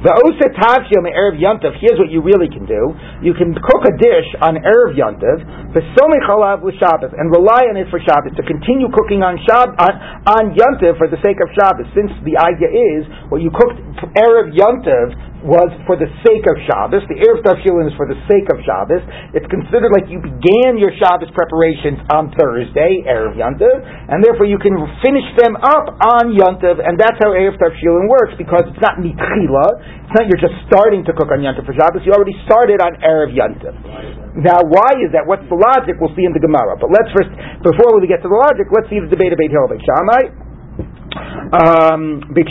[0.05, 2.93] The Oset Tavshil Erev Yantav, here's what you really can do.
[3.25, 7.97] You can cook a dish on Erev Yantav, with Shabbos, and rely on it for
[7.97, 9.93] Shabbos, to continue cooking on Shab, on,
[10.29, 10.45] on
[11.01, 13.81] for the sake of Shabbos, since the idea is what you cooked
[14.13, 17.05] Erev Yantav was for the sake of Shabbos.
[17.05, 19.05] The Erev Tavshilin is for the sake of Shabbos.
[19.37, 23.77] It's considered like you began your Shabbos preparations on Thursday, Erev Yantav,
[24.09, 24.73] and therefore you can
[25.05, 29.67] finish them up on Yantav, and that's how Erev Tavshilin works, because it's not mitchila,
[30.09, 32.97] it's not you're just starting to cook on Yantav for Shabbos, you already started on
[33.05, 33.77] Erev Yantav.
[34.37, 35.25] Now, why is that?
[35.25, 35.97] What's the logic?
[35.97, 36.77] We'll see in the Gemara.
[36.77, 37.33] But let's first,
[37.65, 40.46] before we get to the logic, let's see the debate of Beit Hillel Shammai.
[41.07, 42.43] Um, now,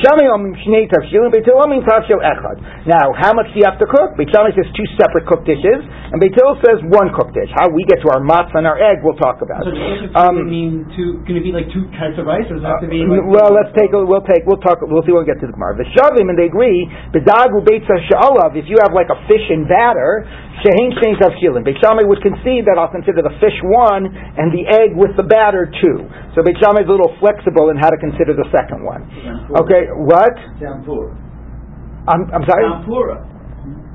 [3.13, 4.17] how much do you have to cook?
[4.17, 6.33] Beit says two separate cooked dishes, and Beit
[6.65, 7.53] says one cooked dish.
[7.53, 9.69] How we get to our matzah and our egg, we'll talk about.
[9.69, 11.21] So does um, mean two?
[11.29, 13.05] Can it be like two types of rice, or does it have to be?
[13.05, 13.93] Like well, let's take.
[13.93, 14.49] A, we'll take.
[14.49, 14.81] We'll talk.
[14.81, 15.77] We'll see when we get to the Gemara.
[15.77, 16.89] The shavim, and they agree.
[17.13, 17.21] If
[18.73, 20.25] you have like a fish in batter,
[20.65, 21.65] shehin shein tavshilin.
[21.65, 25.69] Beit would concede that I'll consider the fish one and the egg with the batter
[25.69, 26.07] two.
[26.37, 29.05] So Beit is a little flexible in how to consider the second one.
[29.65, 30.35] Okay, what?
[32.07, 32.65] I'm, I'm sorry?
[32.71, 33.37] Tempura.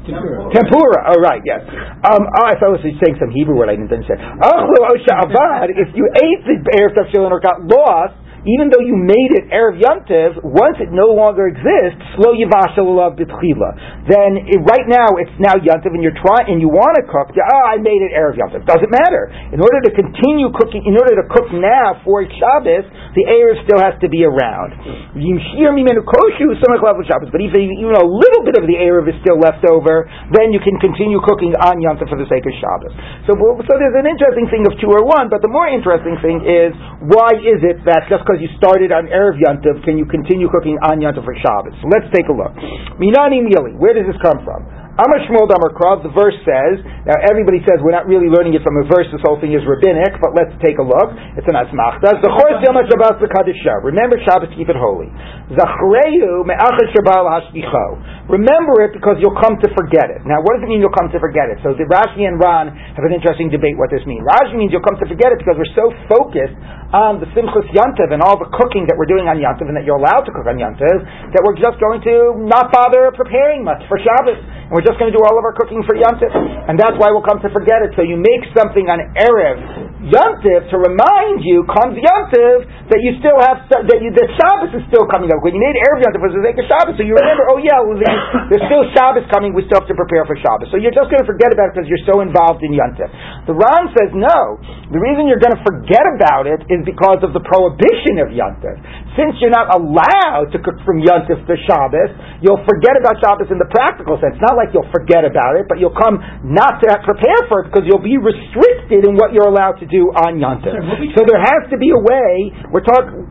[0.04, 0.50] Tempura.
[0.50, 1.00] Tempura.
[1.14, 1.42] Oh, right.
[1.46, 1.62] Yes.
[2.04, 4.20] Um, oh, I thought I was saying some Hebrew word I didn't understand.
[4.42, 4.66] Oh,
[5.22, 5.70] Avad.
[5.78, 9.78] If you ate the erev tafshilin or got lost, even though you made it erev
[9.78, 13.70] yontiv, once it no longer exists, slow yivashalav bitchila.
[14.10, 17.30] Then it, right now it's now yontiv, and you're trying and you want to cook.
[17.38, 18.66] Oh, I made it erev yontiv.
[18.66, 19.30] Doesn't matter.
[19.54, 23.78] In order to continue cooking, in order to cook now for Shabbos, the erev still
[23.78, 24.74] has to be around.
[25.14, 27.30] Yimshir mimenu koshu some level of Shabbos.
[27.30, 30.58] But if even a little bit of the erev is still left over, then you
[30.66, 32.94] can continue cooking on yontiv for the sake of Shabbos.
[33.30, 36.42] So, so there's an interesting thing of two or one, but the more interesting thing
[36.42, 36.74] is
[37.06, 40.80] why is it that just because you started on Erev Yantiv, can you continue cooking
[40.88, 41.76] on Yantiv for Shabbos?
[41.84, 42.56] So let's take a look.
[42.96, 44.64] Minani Mili, where does this come from?
[45.02, 46.78] Amar Shmuel Damar Krav, the verse says,
[47.10, 49.66] now everybody says we're not really learning it from a verse, this whole thing is
[49.66, 51.10] rabbinic, but let's take a look.
[51.42, 52.22] It's an asmachta.
[52.22, 53.82] Zachor Yom Shabbos Kadisha.
[53.82, 55.10] Remember Shabbos, keep it holy.
[55.58, 58.30] Zachreu me'achad Shabbat hashkicho.
[58.30, 60.22] Remember it because you'll come to forget it.
[60.24, 61.58] Now, what does it mean you'll come to forget it?
[61.66, 64.22] So the Rashi and Ran have an interesting debate what this means.
[64.22, 66.54] Rashi means you'll come to forget it because we're so focused
[66.92, 69.88] on the Simchus Yantiv and all the cooking that we're doing on Yantiv and that
[69.88, 70.98] you're allowed to cook on Yantiv
[71.32, 74.40] that we're just going to not bother preparing much for Shabbos.
[74.40, 76.32] And we're just going to do all of our cooking for Yantiv.
[76.32, 77.94] And that's why we'll come to forget it.
[77.96, 79.58] So you make something on Erev
[80.02, 85.06] Yantiv to remind you, comes Yantiv, that you still have, that, you, Shabbos is still
[85.06, 85.46] coming up.
[85.46, 86.98] When you made Erev Yantiv, it was the sake Shabbos.
[86.98, 88.02] So you remember, oh yeah, well,
[88.50, 90.74] there's still Shabbos coming, we still have to prepare for Shabbos.
[90.74, 93.08] So you're just going to forget about it because you're so involved in Yantiv.
[93.46, 94.58] The Ran says, no.
[94.90, 98.76] The reason you're going to forget about it is because of the prohibition of Yantiv.
[99.14, 103.62] Since you're not allowed to cook from Yantiv to Shabbos, you'll forget about Shabbos in
[103.62, 104.40] the practical sense.
[104.42, 107.84] Not like you'll forget about it, but you'll come not to prepare for it because
[107.88, 110.72] you'll be restricted in what you're allowed to do on Yontif.
[111.16, 112.52] So there has to be a way.
[112.72, 113.28] We're talking.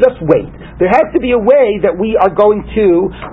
[0.00, 0.48] Just, wait.
[0.80, 2.86] There has to be a way that we are going to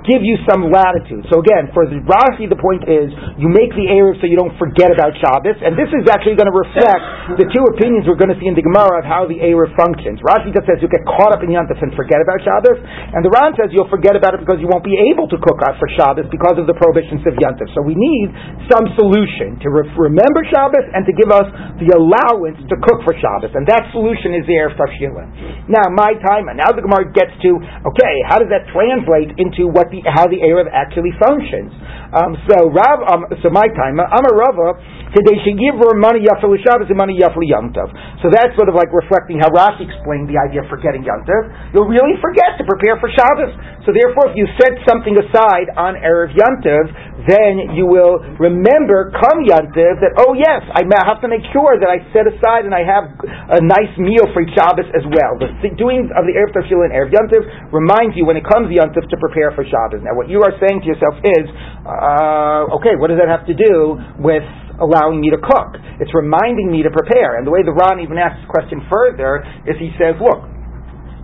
[0.03, 1.23] give you some latitude.
[1.31, 3.07] So again, for the Rashi, the point is
[3.39, 6.51] you make the Erev so you don't forget about Shabbos, and this is actually going
[6.51, 9.39] to reflect the two opinions we're going to see in the Gemara of how the
[9.39, 10.19] Erev functions.
[10.19, 13.31] Rashi just says you get caught up in Yantif and forget about Shabbos, and the
[13.31, 16.27] Ran says you'll forget about it because you won't be able to cook for Shabbos
[16.27, 17.71] because of the prohibitions of Yantif.
[17.71, 18.27] So we need
[18.67, 21.47] some solution to re- remember Shabbos and to give us
[21.79, 25.71] the allowance to cook for Shabbos, and that solution is the Erev Tafshilin.
[25.71, 29.93] Now, my time, now the Gemara gets to okay, how does that translate into what
[29.93, 31.69] the how the Erev actually functions?
[32.11, 34.79] Um, so Rav, um, so my time, Amar Rava,
[35.11, 37.91] today she give her money yafel Shabbos and money yafel Yom Tov.
[38.23, 41.75] So that's sort of like reflecting how Rashi explained the idea of forgetting Yom Tov.
[41.75, 43.51] You'll really forget to prepare for Shabbos.
[43.83, 46.85] So therefore, if you set something aside on Erev Yom Tov,
[47.27, 51.75] then you will remember come Yom Tov that oh yes, I have to make sure
[51.75, 53.11] that I set aside and I have
[53.47, 55.39] a nice meal for Shabbos as well.
[55.39, 58.67] The doing of the Erev Tafshil and Erev Yom Tov reminds you when it comes
[58.71, 60.03] Yom Tov to prepare for Shabbos.
[60.03, 61.45] Now, what you are saying to yourself is,
[61.87, 64.43] uh, okay, what does that have to do with
[64.83, 65.79] allowing me to cook?
[66.03, 67.39] It's reminding me to prepare.
[67.39, 70.56] And the way the Ran even asks the question further is he says, look,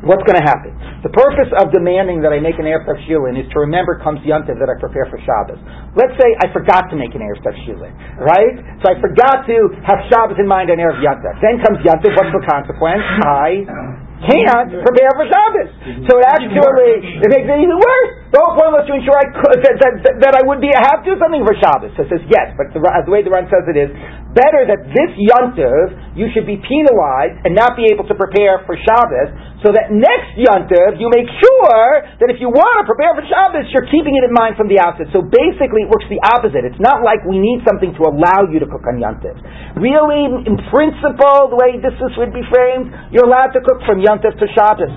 [0.04, 0.72] what's going to happen?
[1.04, 4.60] The purpose of demanding that I make an Erev Shilin is to remember comes Yantiv
[4.60, 5.60] that I prepare for Shabbos.
[5.96, 8.56] Let's say I forgot to make an Erev Shilin, right?
[8.84, 11.36] So I forgot to have Shabbos in mind on Erev Yantiv.
[11.44, 13.04] Then comes Yantiv, what's the consequence?
[13.28, 13.68] I
[14.24, 15.70] can't prepare for Shabbos.
[16.08, 18.23] So it actually it makes it even worse.
[18.34, 19.94] The whole point was to ensure I could that, that,
[20.26, 21.94] that I would be have to do something for Shabbos.
[21.94, 23.94] So it says yes, but the, the way the Ran says it is
[24.34, 28.74] better that this Yontiv you should be penalized and not be able to prepare for
[28.74, 33.22] Shabbos, so that next Yontiv you make sure that if you want to prepare for
[33.30, 35.14] Shabbos, you're keeping it in mind from the outset.
[35.14, 36.66] So basically, it works the opposite.
[36.66, 39.38] It's not like we need something to allow you to cook on Yontiv.
[39.78, 44.34] Really, in principle, the way this would be framed, you're allowed to cook from Yontif
[44.42, 44.90] to Shabbos.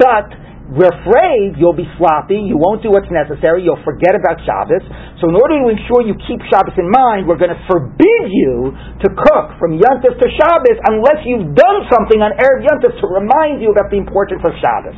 [0.00, 4.84] But we're afraid you'll be sloppy, you won't do what's necessary, you'll forget about Shabbos.
[5.20, 8.76] So in order to ensure you keep Shabbos in mind, we're going to forbid you
[9.00, 13.64] to cook from Yontif to Shabbos unless you've done something on Erev Yontif to remind
[13.64, 14.96] you about the importance of Shabbos.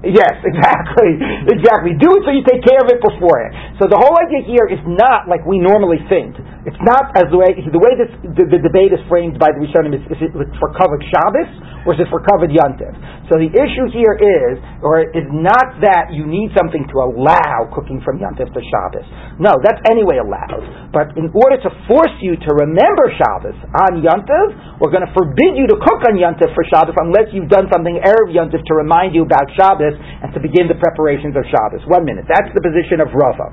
[0.00, 1.20] Yes, exactly.
[1.52, 1.92] Exactly.
[2.00, 3.76] Do it so you take care of it beforehand.
[3.76, 6.36] So the whole idea here is not like we normally think.
[6.64, 9.60] It's not as the way the way this the, the debate is framed by the
[9.60, 11.48] Rishonim is, is it for covered Shabbos
[11.88, 12.92] or is it for covered Yontif?
[13.32, 18.02] So the issue here is, or is not that you need something to allow cooking
[18.02, 19.06] from Yontif to Shabbos.
[19.38, 20.90] No, that's anyway allowed.
[20.90, 23.54] But in order to force you to remember Shabbos
[23.86, 27.48] on Yontif, we're going to forbid you to cook on Yontif for Shabbos unless you've
[27.48, 31.34] done something erev Yontif to remind you about Shabbos Shabbos and to begin the preparations
[31.34, 31.80] of Shabbos.
[31.88, 32.26] One minute.
[32.28, 33.50] That's the position of Rava.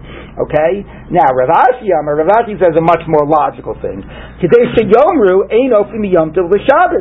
[0.47, 0.85] Okay?
[1.09, 4.03] Now, Rav Ashi Amar, Rav Ashi says a much more logical thing.
[4.43, 6.91] Today, Sheyomru ain't ofim Yom Tov l'Chol.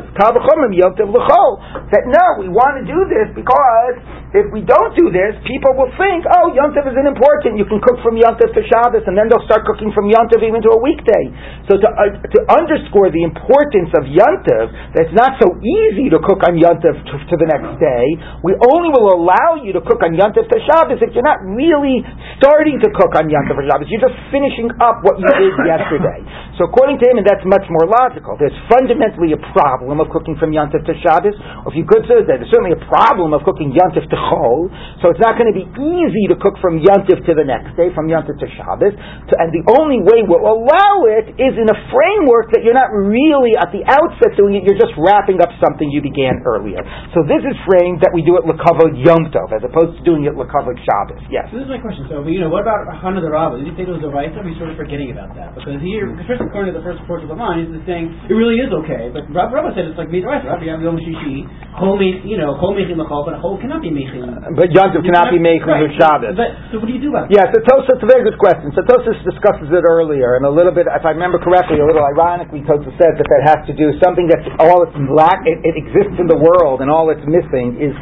[1.91, 3.95] That no, we want to do this because
[4.35, 7.55] if we don't do this, people will think, oh, Yom Tov isn't important.
[7.55, 10.27] You can cook from Yom Tov to Shabbos, and then they'll start cooking from Yom
[10.27, 11.31] Tov even to a weekday.
[11.71, 14.65] So to, uh, to underscore the importance of Yom Tov,
[14.99, 18.05] that it's not so easy to cook on Yom Tov to, to the next day,
[18.43, 21.39] we only will allow you to cook on Yom Tov to Shabbos if you're not
[21.47, 22.03] really
[22.43, 23.87] starting to cook on Tov for Shabbos.
[23.87, 26.19] You're just finishing up what you did yesterday.
[26.59, 30.35] So according to him, and that's much more logical, there's fundamentally a problem of cooking
[30.35, 31.37] from Yom Tov to Shabbos.
[31.63, 34.67] Or if you could say there's certainly a problem of cooking Yom Tov Chol.
[35.05, 37.77] So it's not going to be easy to cook from Yom Tov to the next
[37.77, 38.97] day, from Yom Tov to Shabbos.
[38.97, 42.89] To, and the only way we'll allow it is in a framework that you're not
[42.89, 44.65] really at the outset doing it.
[44.65, 46.81] You're just wrapping up something you began earlier.
[47.13, 50.25] So this is framed that we do it Lakavod Yom Tov as opposed to doing
[50.25, 51.21] it Lakavod Shabbos.
[51.29, 51.47] Yes.
[51.53, 52.09] So this is my question.
[52.09, 53.61] So, you know, what about Hana the Rabbah?
[53.61, 54.33] Did you say it was a right?
[54.33, 57.29] We're sort of forgetting about that because here, first according to the first report of
[57.29, 59.11] the line, is saying it really is okay.
[59.13, 60.47] But Rabbah said it's like Midrash.
[60.47, 61.43] Rabbi Yom Shishi,
[61.77, 64.55] Chol you know, Chol Mechin Lachol, but a Chol cannot be Mechin.
[64.55, 65.83] But Yom Tov cannot be Mechin right.
[65.83, 66.35] with Shabbos.
[66.39, 68.71] But, so what do you do about Yeah, so it's a very good question.
[68.73, 72.03] So Tosfos discusses it earlier, and a little bit, if I remember correctly, a little
[72.03, 75.75] ironically, Tosfos says that that has to do something that's all it's lack, it, it
[75.75, 77.93] exists in the world, and all it's missing is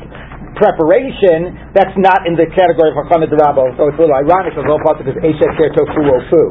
[0.55, 4.63] preparation, that's not in the category of Hachana Darabo, so it's a little ironic because
[4.63, 6.43] the whole part is Eshet Ker Tofu Ofu.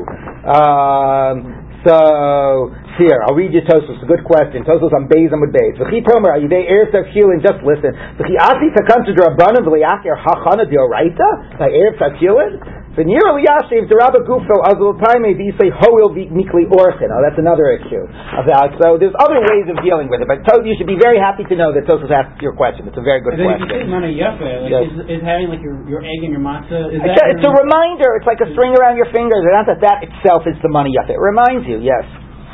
[0.45, 4.01] Um, so, here, I'll read you Tosfos.
[4.03, 4.64] A good question.
[4.64, 5.77] Tosfos on Beis with Beis.
[5.77, 6.01] V'chi
[6.40, 6.64] you there?
[6.64, 7.12] Erev Tzav
[7.44, 7.92] just listen.
[8.16, 11.59] V'chi Asi Takam to Drabanan v'liacher Hachana Dioraita?
[11.59, 13.11] By Erev Tzav Shilin?
[13.11, 17.11] V'nir Eliyashiv Derabba Gufo Azul Taime V'yisei Hoil Mikli Orchin.
[17.11, 18.07] Oh, that's another issue
[18.38, 18.74] of that.
[18.80, 21.44] So there's other ways of dealing with it, but to, you should be very happy
[21.44, 22.88] to know that Tosfos asked your question.
[22.88, 23.68] It's a very good question.
[23.68, 24.88] If you say Mana like, Yes.
[24.88, 27.52] is, is having like your, your egg and your matzah, is It's a, it's a
[27.52, 28.16] reminder.
[28.16, 29.44] It's like a string around your fingers.
[29.44, 31.11] It's not that that itself is the money it.
[31.11, 32.07] It reminds you, yes.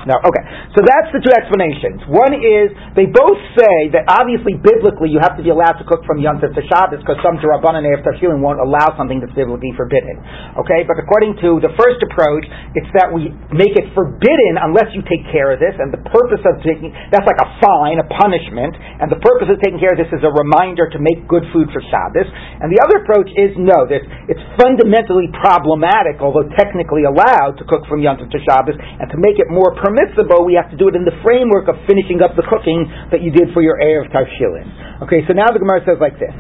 [0.09, 0.45] No, okay.
[0.73, 2.01] So that's the two explanations.
[2.09, 6.09] One is they both say that obviously biblically you have to be allowed to cook
[6.09, 9.77] from Yom Tov to Shabbos because some Durabanan and Tafshilin won't allow something that's biblically
[9.77, 10.17] forbidden.
[10.57, 15.05] Okay, but according to the first approach, it's that we make it forbidden unless you
[15.05, 18.73] take care of this, and the purpose of taking that's like a fine, a punishment,
[19.05, 21.69] and the purpose of taking care of this is a reminder to make good food
[21.77, 22.29] for Shabbos.
[22.65, 24.01] And the other approach is no, that
[24.33, 29.19] it's fundamentally problematic, although technically allowed to cook from Yom Tov to Shabbos, and to
[29.21, 32.39] make it more permissible, we have to do it in the framework of finishing up
[32.39, 35.03] the cooking that you did for your Erev Tavshilin.
[35.03, 36.31] Okay, so now the Gemara says like this.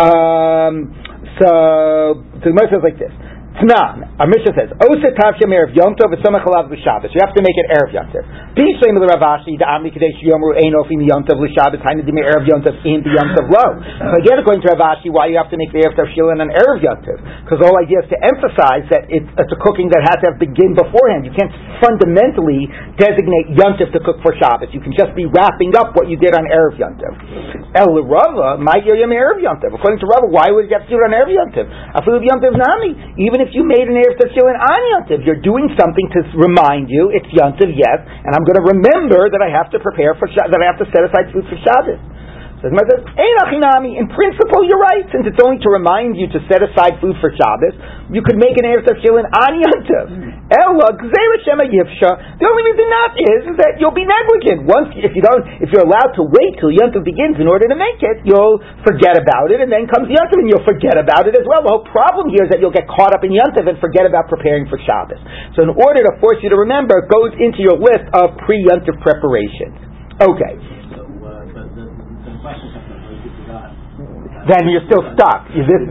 [0.00, 0.88] Um,
[1.36, 3.12] so the Gemara says like this.
[3.54, 7.14] Tnan, our Mishnah says, Osa Tavshem Erev Yom Tov v'Samach Alav B'Shabbos.
[7.14, 8.26] You have to make it Erev Yom Tov.
[8.58, 12.26] B'Yisrael the Rav Ashi, the Amri Kadesh Yomru Ein Ofim Yom Tov L'Shabbos, Hainu Dimir
[12.26, 13.78] Erev Yom Tov in Yom Tov Lo.
[13.78, 16.42] So again, according to Rav Ashi, why you have to make the Erev Tov Shilin
[16.42, 17.22] and Erev Yom Tov?
[17.46, 20.42] Because whole idea is to emphasize that it's, it's a cooking that has to have
[20.42, 21.22] begin beforehand.
[21.22, 22.66] You can't fundamentally
[22.98, 24.74] designate Yom Tov to cook for Shabbos.
[24.74, 27.14] You can just be wrapping up what you did on Erev Yom Tov.
[27.78, 29.78] El Rava, my Yom Erev Yom Tov.
[29.78, 31.70] According to Rava, why would you have to do it on Erev Yom Tov?
[31.94, 33.22] Afilu Yom Tov Nami.
[33.22, 36.88] Even if you made an Erev Shilin on Yom Tov, you're doing something to remind
[36.88, 40.16] you it's Yom Tov, yes, and I'm going to remember that I have to prepare
[40.16, 42.00] for that I have to set aside food for Shabbos.
[42.64, 42.72] Says.
[42.72, 45.04] In principle, you're right.
[45.12, 47.76] Since it's only to remind you to set aside food for Shabbos,
[48.08, 50.06] you could make an erev shilin on Yom Tov.
[50.48, 52.40] Ella gzeira shema yifsha.
[52.40, 54.64] The only reason not is, is that you'll be negligent.
[54.68, 57.76] Once, if you don't, if you're allowed to wait till Yom begins in order to
[57.76, 61.28] make it, you'll forget about it, and then comes Yom Tov, and you'll forget about
[61.28, 61.60] it as well.
[61.64, 64.28] The whole problem here is that you'll get caught up in Yom and forget about
[64.28, 65.20] preparing for Shabbos.
[65.56, 68.84] So, in order to force you to remember, it goes into your list of pre-Yom
[69.04, 69.76] preparations.
[70.20, 70.54] Okay.
[70.94, 73.72] So, uh, but the, the question comes up, what if you forgot?
[74.48, 75.48] Then you're still stuck.
[75.52, 75.82] You this,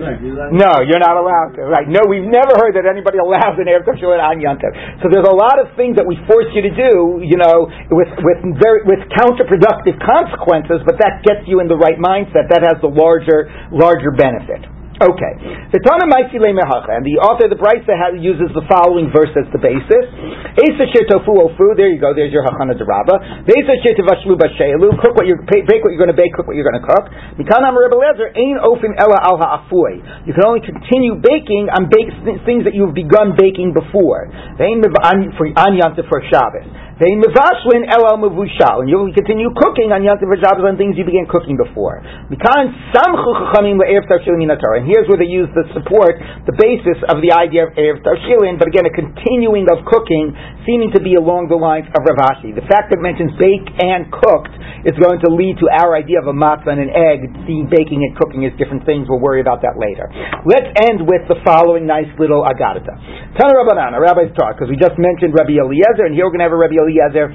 [0.54, 1.66] no, you're not allowed to.
[1.66, 1.90] Right?
[1.90, 4.74] No, we've never heard that anybody allows an Erev Tov on Yom Tov.
[5.02, 8.12] So there's a lot of things that we force you to do, you know, with
[8.22, 12.50] with very with counterproductive consequences, but that gets you in the right mindset.
[12.54, 14.83] That has the larger larger benefit.
[15.02, 15.34] Okay.
[15.74, 19.50] The Tana Maisi Mehacha, and the author of the Brisa uses the following verse as
[19.50, 20.06] the basis.
[20.54, 23.18] Esa shir tofu ofu, there you go, there's your Hachana Deraba.
[23.42, 26.54] Esa shir tevashlu b'she'elu, cook what you're, bake what you're going to bake, cook what
[26.54, 27.10] you're going to cook.
[27.42, 30.30] Mikan Amar Rebbe Lezer, ein ofim ela al ha'afui.
[30.30, 32.14] You can only continue baking on bake,
[32.46, 34.30] things that you've begun baking before.
[34.62, 34.94] Vein mev-
[35.42, 35.74] for on
[36.06, 36.70] for Shabbos.
[37.04, 41.04] Vein mevashlin el mevushal, and you will continue cooking on Yom Tov on things you
[41.04, 42.00] began cooking before.
[42.32, 46.16] Mikan samchu chachamim le'erev tavshilin And here's where they use the support,
[46.48, 50.32] the basis of the idea of erev tavshilin, but again, a continuing of cooking,
[50.64, 52.56] seeming to be along the lines of Rav Ashi.
[52.56, 54.56] The fact that it mentions bake and cooked
[54.88, 57.28] is going to lead to our idea of a matzah and an egg.
[57.44, 59.12] Seeing baking and cooking as different things.
[59.12, 60.08] We'll worry about that later.
[60.48, 62.96] Let's end with the following nice little agadata.
[63.36, 66.46] Tana Rabbanan, a rabbi's talk, because we just mentioned Rabbi Eliezer, and here we're going
[66.46, 66.93] to have a Rabbi Eliezer.
[66.94, 67.34] Eliezer,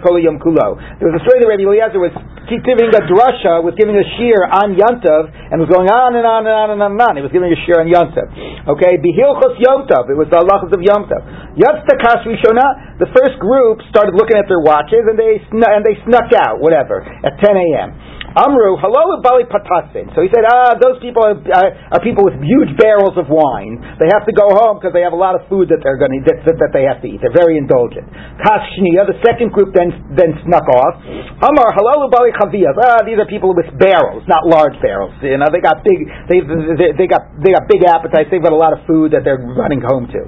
[0.00, 0.68] Kol Kulo.
[0.98, 2.14] There was a story that Rabbi Eliezer was
[2.48, 6.44] giving a drasha, was giving a shiur on Yantav, and was going on and on
[6.44, 7.12] and on and on and on.
[7.16, 8.28] He was giving a shiur on Yantav.
[8.76, 10.08] Okay, Behilchos Yom Tov.
[10.12, 11.22] It was the halachas of Yom Tov.
[11.56, 12.98] Yatzta Rishona.
[12.98, 17.02] The first group started looking at their watches, and they and they snuck out, whatever,
[17.02, 17.88] at 10 a.m.
[18.34, 20.10] Amru, hello Bali Patasin.
[20.10, 23.78] So he said, ah, those people are, are, are, people with huge barrels of wine.
[24.02, 26.10] They have to go home because they have a lot of food that they're going
[26.18, 27.22] to that, that, they have to eat.
[27.22, 28.10] They're very indulgent.
[28.42, 30.98] Kashniya, the second group then then snuck off.
[31.46, 32.74] Amar, hello Bali Chaviyas.
[32.82, 35.14] Ah, these are people with barrels, not large barrels.
[35.22, 36.02] You know, they got big.
[36.26, 38.34] They, they, they got they got big appetites.
[38.34, 40.20] They've got a lot of food that they're running home to.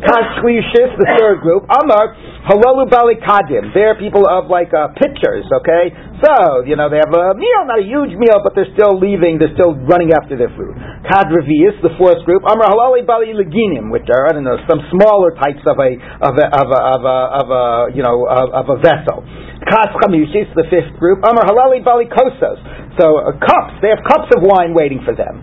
[0.00, 1.68] Kashlishis, the third group.
[1.68, 2.16] Amar,
[2.48, 3.76] hello Bali Kadim.
[3.76, 5.44] They're people of like uh, pitchers.
[5.60, 5.92] Okay,
[6.24, 9.36] so you know they have a meal, not a huge meal, but they're still leaving,
[9.36, 10.72] they're still running after their food.
[11.04, 15.36] Kadravius, the fourth group, Amar Halali Bali Leginim, which are, I don't know, some smaller
[15.36, 15.90] types of a,
[16.24, 19.20] of a, of a, of a, of a you know, of, of a vessel.
[19.68, 22.56] Kas Chamishis, the fifth group, Amar Halali Bali Kosos.
[22.98, 25.42] So uh, cups, they have cups of wine waiting for them.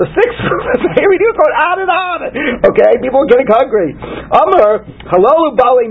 [0.00, 2.18] The group, here we do going on and on.
[2.66, 3.94] Okay, people are getting hungry.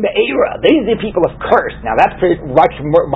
[0.01, 0.59] Me'era.
[0.59, 1.75] These are people of curse.
[1.87, 2.73] Now that's much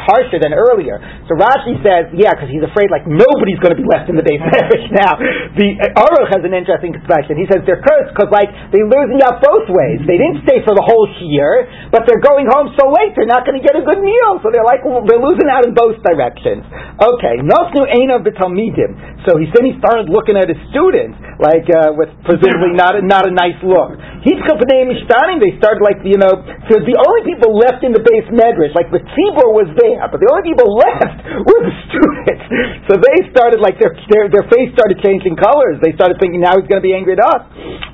[0.08, 1.02] harsher than earlier.
[1.28, 4.24] So Rashi says, yeah, because he's afraid like nobody's going to be left in the
[4.24, 4.40] base
[5.04, 5.20] now.
[5.60, 7.36] The uh, Aruch has an interesting expression.
[7.36, 10.00] He says they're cursed because like they're losing out both ways.
[10.08, 13.44] They didn't stay for the whole year, but they're going home so late they're not
[13.44, 14.40] going to get a good meal.
[14.40, 16.68] So they're like they're losing out in both directions.
[17.00, 19.24] Okay, Nosnu Einav B'Talmidim.
[19.24, 23.02] So he said he started looking at his students like uh, with presumably not a,
[23.02, 23.96] not a nice look.
[24.22, 26.34] He's They started like you know,
[26.70, 30.20] so the only people left in the beis medrash, like the Tzibor was there, but
[30.22, 32.46] the only people left were the students.
[32.92, 35.80] So they started like their their, their face started changing colors.
[35.82, 37.42] They started thinking now he's going to be angry at us.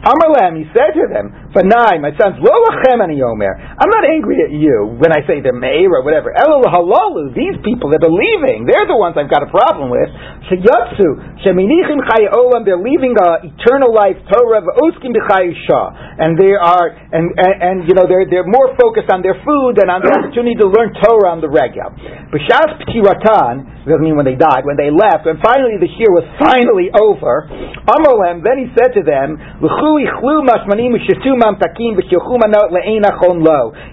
[0.05, 3.17] Amarlam, he said to them, "Fanai, my sons, lo lachem ani.
[3.17, 6.29] I'm not angry at you when I say they're meir or whatever.
[6.33, 7.33] Elul.
[7.33, 10.09] These people that are leaving, they're the ones I've got a problem with.
[10.49, 12.29] Sheyatsu sheminichim chay.
[12.29, 18.05] They're leaving uh, eternal life Torah v'oskim and they are and, and, and you know
[18.05, 21.41] they're they're more focused on their food than on the opportunity to learn Torah on
[21.41, 21.89] the regular.
[22.29, 26.27] B'shas p'kiratan doesn't mean when they died, when they left, when finally the year was
[26.35, 27.47] finally over.
[27.87, 29.39] Amolem, then he said to them,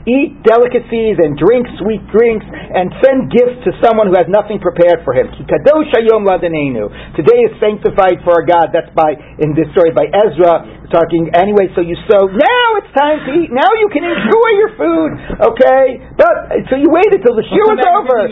[0.04, 5.04] Eat delicacies and drink sweet drinks and send gifts to someone who has nothing prepared
[5.06, 5.30] for him.
[5.34, 8.74] Today is sanctified for our God.
[8.74, 11.66] That's by in this story by Ezra talking anyway.
[11.74, 12.30] So you sow.
[12.30, 13.50] Now it's time to eat.
[13.50, 15.10] Now you can enjoy your food.
[15.50, 15.84] Okay,
[16.14, 18.30] but so you waited till the shoe was over.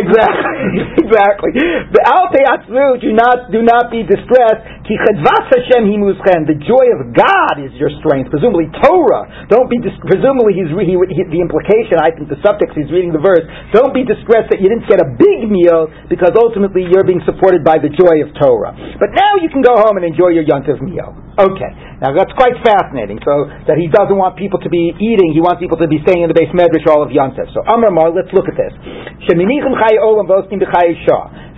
[0.00, 0.60] Exactly.
[1.04, 1.50] exactly.
[1.92, 2.02] The
[3.04, 4.64] do not do not be distressed.
[6.48, 8.30] The joy of God is your strength.
[8.30, 9.46] Presumably Torah.
[9.46, 11.98] Don't be dis- presumably he's re- he, he, the implication.
[12.02, 13.42] I think the subtext he's reading the verse.
[13.70, 17.62] Don't be distressed that you didn't get a big meal because ultimately you're being supported
[17.62, 18.74] by the joy of Torah.
[18.98, 21.14] But now you can go home and enjoy your yontiv meal.
[21.38, 21.72] Okay.
[22.02, 23.20] Now that's quite fascinating.
[23.22, 25.32] So that he doesn't want people to be eating.
[25.32, 27.46] He wants people to be staying in the beis medrash all of yontiv.
[27.54, 28.74] So Amar Mar, let's look at this.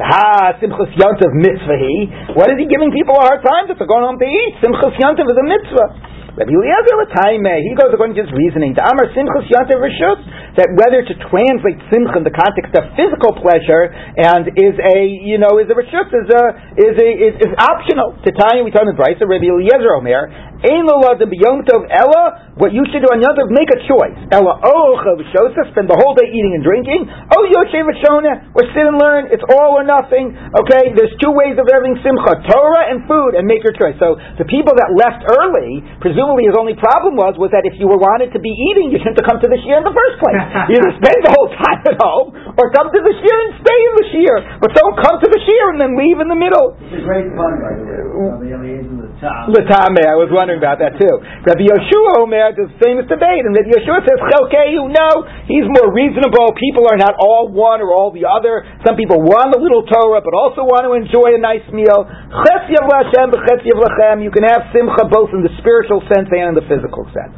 [0.02, 1.94] Ha, Simchas Yontav mitzvah he.
[2.34, 4.58] What is he giving people a hard time that they're going home to eat?
[4.58, 5.88] Simchas Yontav is a mitzvah.
[6.32, 10.16] Rabbi Eliezer Latayme, he goes according to his reasoning, to Amar Simchas Yantav Rishus,
[10.56, 15.36] that whether to translate Simcha in the context of physical pleasure and is a, you
[15.36, 16.42] know, is a Rishus, is a,
[16.80, 18.16] is a, is, is optional.
[18.16, 21.82] To Tanya, we tell in the Bryce, Rabbi Eliezer Omer, Ein lo ladim b'yom tov
[21.90, 24.14] ella, what you should do on Yom Tov, make a choice.
[24.30, 27.02] Ella oh, ocha v'shosa, spend the whole day eating and drinking.
[27.34, 29.26] Oh yoshe v'shona, or sit and learn.
[29.34, 30.30] It's all or nothing.
[30.30, 33.98] Okay, there's two ways of having simcha, Torah and food, and make your choice.
[33.98, 37.86] So the people that left early, presumably his only problem was, was that if you
[37.90, 40.16] were wanted to be eating, you shouldn't have come to the year in the first
[40.22, 40.38] place.
[40.70, 43.80] you Either spend the whole time at home, or come to the shir and stay
[43.80, 44.34] in the shir.
[44.62, 46.78] But don't come to the shir and then leave in the middle.
[46.78, 48.02] It's a great fun, by the way.
[48.12, 49.50] Rabbi the top.
[49.50, 51.14] Latame, I was wondering about that too.
[51.42, 55.10] Rabbi Yeshua Omer, there's a famous debate, and Rabbi Yeshua says, okay, you no,
[55.48, 56.52] he's more reasonable.
[56.54, 58.62] People are not all one or all the other.
[58.84, 62.04] Some people want a little Torah, but also want to enjoy a nice meal.
[62.46, 64.22] Ches Yav Lashem, Ches Yav Lachem.
[64.22, 67.32] You can have simcha both in the spiritual sense and in the physical sense.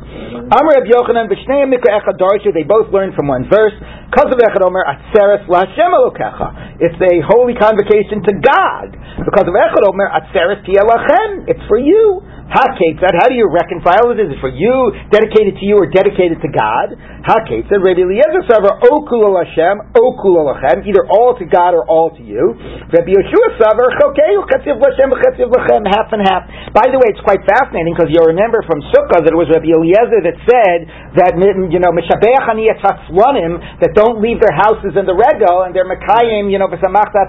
[0.51, 2.19] Amr Rabbi Yochanan, B'shnei Mikra Echad
[2.51, 3.75] they both learn from one verse.
[4.11, 6.83] Kazav Echad Omer, Atzeres Lashem Elokecha.
[6.83, 8.91] It's a holy convocation to God.
[9.23, 11.47] Because of Echad Omer, Atzeres Tia Lachem.
[11.47, 12.23] It's for you.
[12.45, 14.21] Haketzad, how do you reconcile it?
[14.21, 16.93] Is it for you, dedicated to you, or dedicated to God?
[17.25, 22.21] Haketzad, Rabbi Eliezer Savar, Okul Hashem, Okul Lachem, either all to God or all to
[22.21, 22.53] you.
[22.93, 26.45] Rabbi Yeshua Savar, Chokeu, Chetziv Lashem, Chetziv Lachem, half and half.
[26.77, 29.71] By the way, it's quite fascinating because you'll remember from Sukkah that it was Rabbi
[29.71, 30.89] Eliezer that said
[31.21, 35.73] that, you know, Mishabeach Ani Etzaswanim, that don't leave their houses in the Regel, and
[35.77, 37.29] they're Mekayim, you know, V'samachta.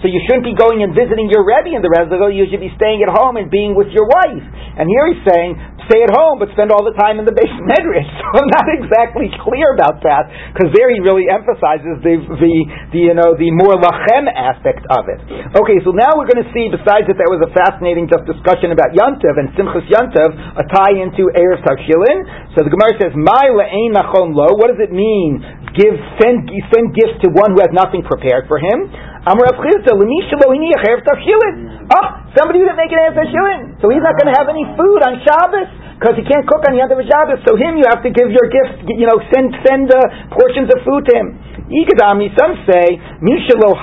[0.00, 2.72] So you shouldn't be going and visiting your Rebbe in the Regel, you should be
[2.76, 4.44] staying at home and being with your wife.
[4.78, 5.56] And here he's saying,
[5.88, 8.06] stay at home, but spend all the time in the beis medrash.
[8.28, 12.54] So I'm not exactly clear about that, because there he really emphasizes the, the,
[12.92, 15.16] the, you know, the more lachem aspect of it.
[15.56, 18.68] Okay, so now we're going to see, besides that there was a fascinating just discussion
[18.76, 22.52] about Yantav and Simchas Yantav, a tie into Erev Tavshilin.
[22.52, 25.40] So the Gemara says, My la'ein nachon lo, what does it mean?
[25.72, 28.92] Give, send, send gifts to one who has nothing prepared for him.
[29.26, 31.88] Chisda, l'mi shelo hiniach Erev Tavshilin.
[31.90, 32.06] Oh,
[32.36, 33.80] somebody didn't make an Erev Tavshilin.
[33.82, 36.78] So he's not going to have any food on Shabbos because he can't cook on
[36.78, 37.42] the end of Shabbos.
[37.42, 38.86] So him, you have to give your gift.
[38.86, 39.98] You know, send send uh,
[40.30, 41.28] portions of food to him.
[41.68, 43.76] Some say Mishalo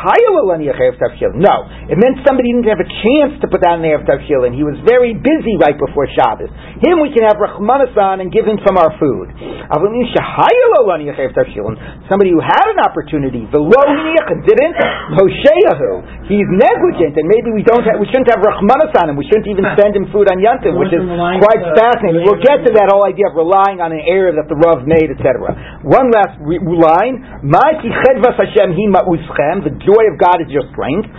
[1.37, 1.55] No,
[1.85, 4.81] it meant somebody didn't have a chance to put down an Erev and He was
[4.89, 6.49] very busy right before Shabbos.
[6.81, 9.29] Him, we can have Rachmanasan and give him some our food.
[12.09, 14.75] Somebody who had an opportunity, the and didn't.
[15.13, 17.85] Hosheahu, he's negligent, and maybe we don't.
[17.85, 20.89] Have, we shouldn't have Rachmanasan, and we shouldn't even send him food on Yantiv, which
[20.89, 22.25] is quite fascinating.
[22.25, 25.13] We'll get to that whole idea of relying on an error that the Rav made,
[25.13, 25.85] etc.
[25.85, 27.45] One last re- line.
[27.45, 27.74] My
[29.65, 31.09] the joy of God is your strength.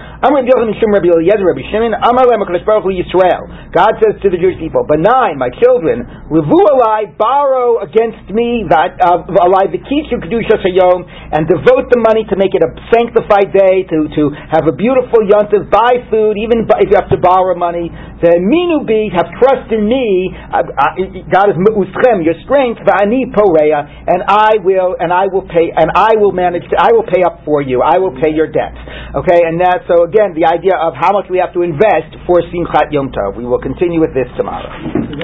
[3.76, 8.96] God says to the Jewish people, Benign, my children, Levu alai, borrow against me, that
[8.96, 13.84] uh, alai v'kishu kedusha shayom, and devote the money to make it a sanctified day,
[13.86, 17.92] to, to have a beautiful yontiv, buy food, even if you have to borrow money.
[18.24, 20.96] The minu be, have trust in me, uh, uh,
[21.28, 25.90] God is mu'uschem, your strength, v'ani poreya, and I will, and I will pay, and
[25.94, 27.82] I will manage to, I will pay up for you.
[27.82, 28.78] I will pay your debts.
[29.18, 32.38] Okay, and that, so again, the idea of how much we have to invest for
[32.46, 33.34] Simchat Yom Tov.
[33.34, 34.70] We will continue with this tomorrow.